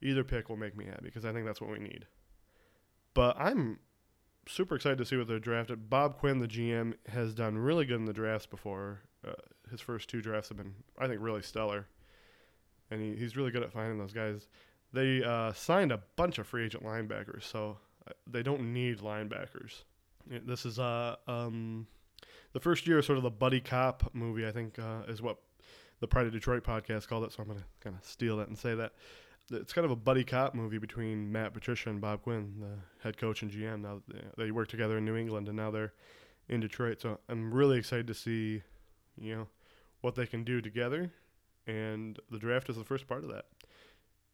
Either 0.00 0.22
pick 0.22 0.48
will 0.48 0.56
make 0.56 0.76
me 0.76 0.84
happy 0.84 1.04
because 1.04 1.24
I 1.24 1.32
think 1.32 1.46
that's 1.46 1.60
what 1.60 1.70
we 1.70 1.78
need. 1.78 2.06
But 3.14 3.36
I'm 3.38 3.80
super 4.46 4.76
excited 4.76 4.98
to 4.98 5.04
see 5.04 5.16
what 5.16 5.26
they're 5.26 5.38
drafted. 5.38 5.90
Bob 5.90 6.18
Quinn, 6.18 6.38
the 6.38 6.48
GM, 6.48 6.94
has 7.08 7.34
done 7.34 7.58
really 7.58 7.84
good 7.84 7.96
in 7.96 8.04
the 8.04 8.12
drafts 8.12 8.46
before. 8.46 9.00
Uh, 9.26 9.32
his 9.70 9.80
first 9.80 10.08
two 10.08 10.22
drafts 10.22 10.48
have 10.48 10.56
been, 10.56 10.74
I 10.98 11.06
think, 11.06 11.20
really 11.20 11.42
stellar. 11.42 11.86
And 12.90 13.02
he, 13.02 13.16
he's 13.16 13.36
really 13.36 13.50
good 13.50 13.62
at 13.62 13.72
finding 13.72 13.98
those 13.98 14.12
guys. 14.12 14.48
They 14.92 15.22
uh, 15.22 15.52
signed 15.52 15.92
a 15.92 16.00
bunch 16.16 16.38
of 16.38 16.46
free 16.46 16.64
agent 16.64 16.84
linebackers, 16.84 17.44
so 17.44 17.78
uh, 18.06 18.12
they 18.26 18.42
don't 18.42 18.72
need 18.72 18.98
linebackers. 18.98 19.82
This 20.26 20.64
is 20.64 20.78
uh, 20.78 21.16
um, 21.26 21.86
the 22.52 22.60
first 22.60 22.86
year, 22.86 23.00
sort 23.02 23.18
of 23.18 23.22
the 23.22 23.30
buddy 23.30 23.60
cop 23.60 24.10
movie. 24.12 24.46
I 24.46 24.50
think 24.50 24.78
uh, 24.78 25.02
is 25.08 25.22
what 25.22 25.38
the 26.00 26.06
Pride 26.06 26.26
of 26.26 26.32
Detroit 26.32 26.64
podcast 26.64 27.08
called 27.08 27.24
it, 27.24 27.32
so 27.32 27.42
I'm 27.42 27.48
gonna 27.48 27.64
kind 27.80 27.96
of 27.96 28.04
steal 28.04 28.36
that 28.38 28.48
and 28.48 28.58
say 28.58 28.74
that 28.74 28.92
it's 29.50 29.72
kind 29.72 29.84
of 29.84 29.90
a 29.90 29.96
buddy 29.96 30.24
cop 30.24 30.54
movie 30.54 30.78
between 30.78 31.30
Matt 31.32 31.54
Patricia 31.54 31.90
and 31.90 32.00
Bob 32.00 32.22
Quinn, 32.22 32.54
the 32.60 33.02
head 33.02 33.16
coach 33.16 33.42
and 33.42 33.50
GM. 33.50 33.80
Now 33.80 34.02
they 34.36 34.50
work 34.50 34.68
together 34.68 34.98
in 34.98 35.04
New 35.04 35.16
England, 35.16 35.48
and 35.48 35.56
now 35.56 35.70
they're 35.70 35.92
in 36.48 36.60
Detroit. 36.60 37.00
So 37.00 37.18
I'm 37.28 37.52
really 37.52 37.78
excited 37.78 38.06
to 38.08 38.14
see, 38.14 38.62
you 39.18 39.36
know, 39.36 39.48
what 40.00 40.14
they 40.14 40.26
can 40.26 40.44
do 40.44 40.60
together, 40.60 41.10
and 41.66 42.18
the 42.30 42.38
draft 42.38 42.68
is 42.68 42.76
the 42.76 42.84
first 42.84 43.06
part 43.06 43.24
of 43.24 43.30
that. 43.30 43.46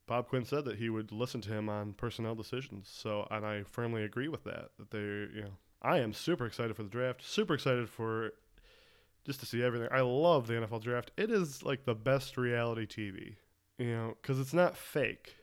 Bob 0.06 0.28
Quinn 0.28 0.44
said 0.44 0.64
that 0.66 0.76
he 0.76 0.90
would 0.90 1.12
listen 1.12 1.40
to 1.42 1.50
him 1.50 1.68
on 1.68 1.94
personnel 1.94 2.34
decisions. 2.34 2.90
So, 2.92 3.26
and 3.30 3.44
I 3.46 3.62
firmly 3.62 4.04
agree 4.04 4.28
with 4.28 4.44
that. 4.44 4.70
That 4.78 4.90
they, 4.90 4.98
you 4.98 5.42
know, 5.42 5.56
I 5.80 5.98
am 5.98 6.12
super 6.12 6.46
excited 6.46 6.76
for 6.76 6.82
the 6.82 6.90
draft. 6.90 7.24
Super 7.24 7.54
excited 7.54 7.88
for 7.88 8.32
just 9.24 9.40
to 9.40 9.46
see 9.46 9.62
everything. 9.62 9.88
I 9.90 10.02
love 10.02 10.46
the 10.46 10.54
NFL 10.54 10.82
draft. 10.82 11.10
It 11.16 11.30
is 11.30 11.62
like 11.62 11.84
the 11.84 11.94
best 11.94 12.36
reality 12.36 12.86
TV, 12.86 13.36
you 13.78 13.94
know, 13.94 14.16
because 14.20 14.38
it's 14.38 14.52
not 14.52 14.76
fake. 14.76 15.36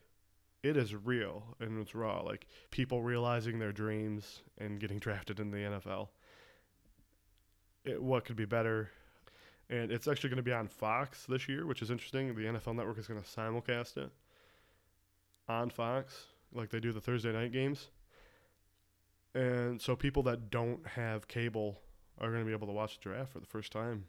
It 0.62 0.78
is 0.78 0.94
real 0.94 1.56
and 1.60 1.82
it's 1.82 1.96
raw. 1.96 2.22
Like 2.22 2.46
people 2.70 3.02
realizing 3.02 3.58
their 3.58 3.72
dreams 3.72 4.42
and 4.60 4.80
getting 4.80 5.00
drafted 5.00 5.40
in 5.40 5.50
the 5.50 5.58
NFL. 5.58 6.10
It, 7.84 8.02
what 8.02 8.26
could 8.26 8.36
be 8.36 8.46
better? 8.46 8.92
And 9.72 9.92
it's 9.92 10.08
actually 10.08 10.30
going 10.30 10.38
to 10.38 10.44
be 10.44 10.54
on 10.54 10.68
Fox 10.68 11.26
this 11.26 11.50
year, 11.50 11.66
which 11.66 11.82
is 11.82 11.90
interesting. 11.90 12.36
The 12.36 12.44
NFL 12.44 12.76
Network 12.76 13.00
is 13.00 13.08
going 13.08 13.20
to 13.20 13.28
simulcast 13.28 13.98
it 13.98 14.12
on 15.52 15.70
Fox, 15.70 16.26
like 16.54 16.70
they 16.70 16.80
do 16.80 16.92
the 16.92 17.02
Thursday 17.02 17.32
night 17.32 17.52
games. 17.52 17.90
And 19.34 19.82
so 19.82 19.96
people 19.96 20.24
that 20.24 20.50
don't 20.50 20.86
have 20.86 21.28
cable 21.28 21.80
are 22.20 22.30
going 22.30 22.42
to 22.42 22.46
be 22.46 22.54
able 22.54 22.68
to 22.68 22.74
watch 22.74 22.98
the 22.98 23.10
draft 23.10 23.32
for 23.32 23.40
the 23.40 23.46
first 23.46 23.72
time. 23.72 24.06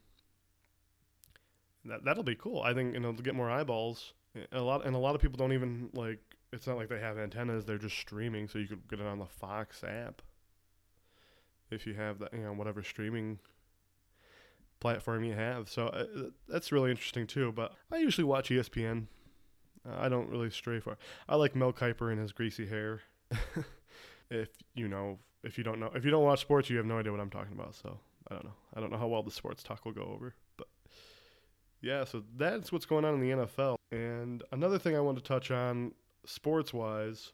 That 1.85 2.05
that'll 2.05 2.23
be 2.23 2.35
cool. 2.35 2.63
I 2.63 2.75
think 2.75 2.95
know 2.95 3.13
to 3.13 3.23
get 3.23 3.35
more 3.35 3.51
eyeballs. 3.51 4.13
A 4.53 4.61
lot 4.61 4.87
and 4.87 4.95
a 4.95 4.99
lot 4.99 5.15
of 5.15 5.21
people 5.21 5.37
don't 5.37 5.53
even 5.53 5.91
like. 5.93 6.21
It's 6.53 6.67
not 6.67 6.77
like 6.77 6.89
they 6.89 7.01
have 7.01 7.19
antennas. 7.19 7.65
They're 7.65 7.79
just 7.79 7.97
streaming, 7.97 8.47
so 8.47 8.59
you 8.59 8.67
could 8.67 8.87
get 8.89 9.01
it 9.01 9.07
on 9.07 9.19
the 9.19 9.27
Fox 9.27 9.83
app. 9.83 10.23
If 11.71 11.87
you 11.87 11.95
have 11.95 12.19
that, 12.19 12.33
you 12.35 12.41
know, 12.41 12.53
whatever 12.53 12.83
streaming 12.83 13.39
platform 14.81 15.25
you 15.25 15.33
have. 15.33 15.71
So 15.71 15.87
uh, 15.87 16.05
that's 16.49 16.71
really 16.71 16.91
interesting 16.91 17.27
too. 17.27 17.53
But 17.53 17.73
I 17.91 17.97
usually 17.99 18.25
watch 18.25 18.51
ESPN. 18.51 19.07
I 19.89 20.09
don't 20.09 20.29
really 20.29 20.51
stray 20.51 20.81
far. 20.81 20.97
I 21.29 21.37
like 21.37 21.57
Mel 21.57 21.73
Kiper 21.73 22.11
and 22.11 22.21
his 22.21 22.33
greasy 22.33 22.67
hair. 22.67 23.01
if 24.31 24.49
you 24.75 24.89
know, 24.89 25.19
if 25.43 25.59
you 25.59 25.65
don't 25.65 25.81
know, 25.81 25.91
if 25.95 26.05
you 26.05 26.11
don't 26.11 26.25
watch 26.25 26.41
sports, 26.41 26.71
you 26.71 26.77
have 26.77 26.87
no 26.87 26.99
idea 26.99 27.13
what 27.13 27.21
I'm 27.21 27.31
talking 27.31 27.53
about. 27.53 27.75
So 27.75 27.99
I 28.31 28.35
don't 28.35 28.45
know. 28.45 28.55
I 28.75 28.81
don't 28.81 28.91
know 28.91 28.99
how 28.99 29.09
well 29.09 29.23
the 29.23 29.31
sports 29.31 29.63
talk 29.63 29.85
will 29.85 29.93
go 29.93 30.11
over, 30.15 30.35
but 30.57 30.69
yeah. 31.81 32.05
So 32.05 32.23
that's 32.37 32.71
what's 32.71 32.87
going 32.87 33.05
on 33.05 33.15
in 33.15 33.21
the 33.21 33.45
NFL. 33.45 33.77
And 33.91 34.43
another 34.53 34.79
thing 34.79 34.97
I 34.97 35.01
want 35.01 35.19
to 35.19 35.25
touch 35.25 35.51
on, 35.51 35.93
sports 36.25 36.73
wise, 36.73 37.33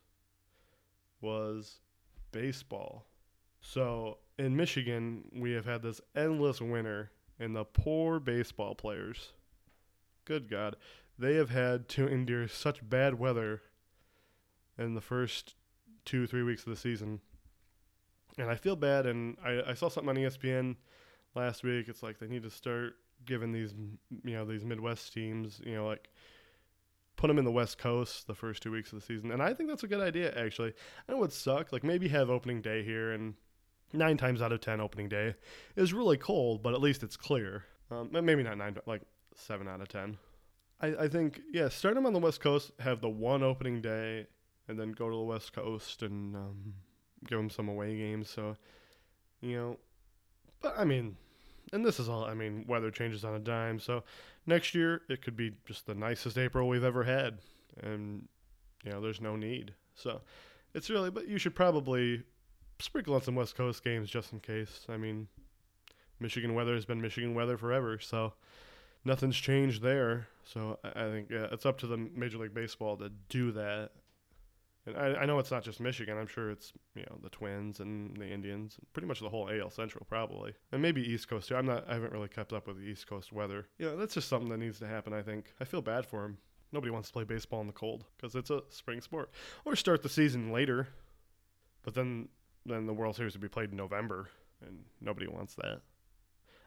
was 1.21 1.81
baseball. 2.33 3.07
So 3.61 4.19
in 4.39 4.57
Michigan, 4.57 5.25
we 5.35 5.53
have 5.53 5.67
had 5.67 5.83
this 5.83 6.01
endless 6.17 6.61
winter, 6.61 7.11
and 7.39 7.55
the 7.55 7.65
poor 7.65 8.21
baseball 8.21 8.75
players, 8.75 9.33
good 10.25 10.49
God, 10.49 10.77
they 11.19 11.35
have 11.35 11.51
had 11.51 11.89
to 11.89 12.07
endure 12.07 12.49
such 12.49 12.89
bad 12.89 13.19
weather 13.19 13.63
in 14.79 14.95
the 14.95 15.01
first 15.01 15.55
two, 16.05 16.27
three 16.27 16.43
weeks 16.43 16.63
of 16.63 16.71
the 16.71 16.77
season. 16.77 17.21
And 18.39 18.49
I 18.49 18.55
feel 18.55 18.77
bad. 18.77 19.07
And 19.07 19.37
I, 19.45 19.63
I 19.69 19.75
saw 19.75 19.89
something 19.89 20.11
on 20.11 20.17
ESPN 20.17 20.77
last 21.35 21.65
week. 21.65 21.89
It's 21.89 22.03
like 22.03 22.19
they 22.19 22.29
need 22.29 22.45
to 22.45 22.51
start 22.51 22.95
giving 23.27 23.53
these, 23.53 23.75
you 24.25 24.35
know, 24.35 24.45
these 24.45 24.65
Midwest 24.65 25.13
teams, 25.13 25.61
you 25.65 25.75
know, 25.75 25.87
like 25.87 26.09
put 27.17 27.27
them 27.27 27.39
in 27.39 27.45
the 27.45 27.51
West 27.51 27.79
Coast 27.79 28.27
the 28.27 28.35
first 28.35 28.63
two 28.63 28.71
weeks 28.71 28.93
of 28.93 29.01
the 29.01 29.05
season. 29.05 29.33
And 29.33 29.43
I 29.43 29.53
think 29.53 29.69
that's 29.69 29.83
a 29.83 29.89
good 29.89 30.01
idea, 30.01 30.33
actually. 30.39 30.73
I 31.09 31.13
know 31.13 31.19
it 31.19 31.23
would 31.23 31.33
suck. 31.33 31.73
Like 31.73 31.85
maybe 31.85 32.09
have 32.09 32.31
opening 32.31 32.63
day 32.63 32.85
here, 32.85 33.13
and 33.13 33.35
nine 33.93 34.17
times 34.17 34.41
out 34.41 34.53
of 34.53 34.61
ten, 34.61 34.81
opening 34.81 35.09
day 35.09 35.35
is 35.77 35.93
really 35.93 36.17
cold, 36.17 36.63
but 36.63 36.75
at 36.75 36.81
least 36.81 37.03
it's 37.03 37.17
clear. 37.17 37.65
Um, 37.91 38.11
maybe 38.13 38.43
not 38.43 38.57
nine, 38.57 38.77
like 38.87 39.03
seven 39.35 39.67
out 39.67 39.81
of 39.81 39.89
ten. 39.89 40.17
I, 40.81 40.87
I 40.87 41.09
think 41.09 41.41
yeah, 41.53 41.69
start 41.69 41.97
on 41.97 42.13
the 42.13 42.19
West 42.19 42.41
Coast, 42.41 42.71
have 42.81 43.01
the 43.01 43.09
one 43.09 43.43
opening 43.43 43.81
day, 43.81 44.27
and 44.69 44.79
then 44.79 44.93
go 44.93 45.09
to 45.09 45.17
the 45.17 45.23
West 45.23 45.53
Coast 45.53 46.03
and 46.03 46.37
um, 46.37 46.75
give 47.27 47.39
them 47.39 47.51
some 47.51 47.69
away 47.69 47.97
games. 47.97 48.31
So, 48.31 48.57
you 49.41 49.57
know, 49.57 49.77
but 50.61 50.75
I 50.79 50.85
mean, 50.85 51.17
and 51.73 51.85
this 51.85 51.99
is 51.99 52.09
all. 52.09 52.25
I 52.25 52.35
mean, 52.35 52.65
weather 52.69 52.91
changes 52.91 53.25
on 53.25 53.35
a 53.35 53.39
dime. 53.39 53.79
So 53.81 54.05
next 54.47 54.75
year 54.75 55.03
it 55.09 55.23
could 55.23 55.37
be 55.37 55.53
just 55.67 55.87
the 55.87 55.95
nicest 55.95 56.39
April 56.39 56.69
we've 56.69 56.85
ever 56.85 57.05
had, 57.05 57.39
and 57.83 58.29
you 58.85 58.93
know, 58.93 59.01
there's 59.01 59.21
no 59.21 59.37
need. 59.37 59.75
So 59.95 60.21
it's 60.75 60.91
really, 60.91 61.11
but 61.11 61.29
you 61.29 61.39
should 61.39 61.55
probably 61.55 62.23
sprinkle 62.79 63.15
on 63.15 63.23
some 63.23 63.35
West 63.35 63.57
Coast 63.57 63.83
games 63.83 64.09
just 64.09 64.33
in 64.33 64.41
case. 64.41 64.87
I 64.89 64.97
mean, 64.97 65.27
Michigan 66.21 66.55
weather 66.55 66.75
has 66.75 66.85
been 66.85 67.01
Michigan 67.01 67.35
weather 67.35 67.57
forever, 67.57 67.99
so 67.99 68.35
nothing's 69.05 69.37
changed 69.37 69.83
there. 69.83 70.29
So 70.45 70.79
I 70.83 71.05
think 71.05 71.31
yeah, 71.31 71.47
it's 71.53 71.67
up 71.67 71.79
to 71.79 71.87
the 71.87 71.97
Major 71.97 72.39
League 72.39 72.55
Baseball 72.55 72.97
to 72.99 73.11
do 73.29 73.53
that. 73.53 73.91
And 74.87 74.97
I, 74.97 75.23
I 75.23 75.27
know 75.27 75.39
it's 75.39 75.51
not 75.51 75.63
just 75.63 75.81
Michigan. 75.81 76.17
I'm 76.17 76.27
sure 76.27 76.51
it's 76.51 76.73
you 76.95 77.03
know 77.03 77.19
the 77.23 77.29
Twins 77.29 77.81
and 77.81 78.17
the 78.17 78.27
Indians, 78.27 78.79
pretty 78.93 79.07
much 79.07 79.21
the 79.21 79.29
whole 79.29 79.51
AL 79.51 79.71
Central 79.71 80.07
probably, 80.09 80.55
and 80.73 80.81
maybe 80.81 81.03
East 81.03 81.29
Coast 81.29 81.49
too. 81.49 81.57
I'm 81.57 81.67
not. 81.67 81.85
I 81.89 81.95
haven't 81.95 82.13
really 82.13 82.29
kept 82.29 82.53
up 82.53 82.67
with 82.67 82.79
the 82.79 82.85
East 82.85 83.07
Coast 83.07 83.33
weather. 83.33 83.67
Yeah, 83.79 83.91
that's 83.97 84.15
just 84.15 84.29
something 84.29 84.49
that 84.51 84.59
needs 84.59 84.79
to 84.79 84.87
happen. 84.87 85.13
I 85.13 85.23
think. 85.23 85.53
I 85.61 85.65
feel 85.65 85.83
bad 85.83 86.07
for 86.07 86.25
him. 86.25 86.39
Nobody 86.73 86.91
wants 86.91 87.09
to 87.09 87.13
play 87.13 87.25
baseball 87.25 87.61
in 87.61 87.67
the 87.67 87.73
cold 87.73 88.05
because 88.17 88.35
it's 88.35 88.51
a 88.51 88.63
spring 88.71 89.01
sport, 89.01 89.31
or 89.65 89.77
start 89.77 90.03
the 90.03 90.09
season 90.09 90.53
later. 90.53 90.89
But 91.83 91.95
then, 91.95 92.29
then 92.67 92.87
the 92.87 92.93
World 92.93 93.17
Series 93.17 93.33
would 93.35 93.41
be 93.41 93.49
played 93.49 93.71
in 93.71 93.77
November, 93.77 94.29
and 94.67 94.85
nobody 95.01 95.27
wants 95.27 95.55
that. 95.55 95.81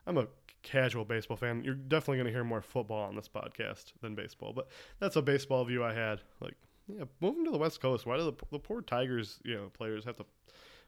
I'm 0.07 0.17
a 0.17 0.27
casual 0.63 1.05
baseball 1.05 1.37
fan. 1.37 1.63
You're 1.63 1.75
definitely 1.75 2.17
going 2.17 2.27
to 2.27 2.33
hear 2.33 2.43
more 2.43 2.61
football 2.61 3.03
on 3.03 3.15
this 3.15 3.27
podcast 3.27 3.93
than 4.01 4.15
baseball, 4.15 4.53
but 4.53 4.67
that's 4.99 5.15
a 5.15 5.21
baseball 5.21 5.63
view 5.65 5.83
I 5.83 5.93
had. 5.93 6.21
Like, 6.39 6.55
yeah, 6.87 7.05
moving 7.19 7.45
to 7.45 7.51
the 7.51 7.57
West 7.57 7.81
Coast. 7.81 8.05
Why 8.05 8.17
do 8.17 8.23
the, 8.23 8.33
the 8.51 8.59
poor 8.59 8.81
Tigers, 8.81 9.39
you 9.43 9.55
know, 9.55 9.69
players 9.73 10.05
have 10.05 10.17
to 10.17 10.25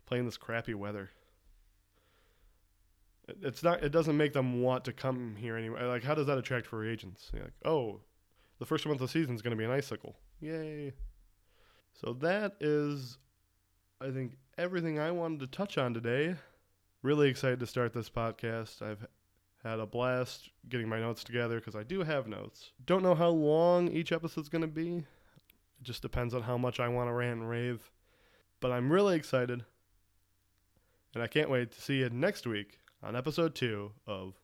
play 0.06 0.20
in 0.20 0.26
this 0.26 0.38
crappy 0.38 0.74
weather? 0.74 1.10
It's 3.42 3.64
not. 3.64 3.84
It 3.84 3.94
doesn't 3.94 4.18
make 4.18 4.34
them 4.34 4.62
want 4.62 4.84
to 4.86 4.94
come 4.94 5.36
here 5.38 5.56
anyway. 5.56 5.84
Like, 5.86 6.04
how 6.04 6.14
does 6.14 6.28
that 6.28 6.38
attract 6.38 6.68
free 6.68 6.92
agents? 6.92 7.32
You're 7.34 7.44
like, 7.44 7.54
oh, 7.64 8.02
the 8.60 8.66
first 8.66 8.86
month 8.86 9.00
of 9.00 9.08
the 9.08 9.12
season 9.12 9.34
is 9.34 9.42
going 9.42 9.56
to 9.56 9.58
be 9.58 9.64
an 9.64 9.72
icicle. 9.72 10.16
Yay! 10.42 10.92
So 11.94 12.14
that 12.20 12.56
is, 12.60 13.18
I 14.02 14.10
think, 14.10 14.36
everything 14.58 15.00
I 15.00 15.12
wanted 15.12 15.40
to 15.40 15.48
touch 15.48 15.78
on 15.78 15.94
today. 15.94 16.36
Really 17.04 17.28
excited 17.28 17.60
to 17.60 17.68
start 17.68 17.92
this 17.92 18.10
podcast. 18.10 18.82
I've 18.82 19.06
had 19.62 19.80
a 19.80 19.86
blast 19.86 20.50
getting 20.70 20.88
my 20.88 21.02
notes 21.02 21.22
together 21.26 21.60
because 21.60 21.76
I 21.76 21.84
do 21.84 22.02
have 22.02 22.28
notes. 22.28 22.72
Don't 22.86 23.04
know 23.04 23.14
how 23.14 23.28
long 23.28 23.90
each 23.90 24.14
episode's 24.14 24.48
going 24.48 24.62
to 24.62 24.70
be. 24.70 25.00
It 25.00 25.84
just 25.84 26.02
depends 26.02 26.34
on 26.34 26.44
how 26.44 26.58
much 26.58 26.80
I 26.80 26.88
want 26.88 27.10
to 27.10 27.14
rant 27.14 27.42
and 27.42 27.50
rave. 27.50 27.92
But 28.62 28.72
I'm 28.72 28.90
really 28.90 29.18
excited. 29.18 29.66
And 31.14 31.22
I 31.22 31.28
can't 31.28 31.50
wait 31.50 31.72
to 31.74 31.82
see 31.82 32.00
you 32.00 32.10
next 32.10 32.48
week 32.48 32.80
on 33.04 33.18
episode 33.18 33.54
two 33.54 33.92
of 34.08 34.36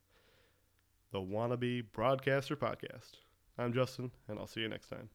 the 1.14 1.20
Wannabe 1.20 1.86
Broadcaster 1.94 2.58
Podcast. 2.58 3.12
I'm 3.58 3.72
Justin, 3.72 4.12
and 4.28 4.38
I'll 4.38 4.48
see 4.48 4.60
you 4.62 4.68
next 4.68 4.90
time. 4.90 5.10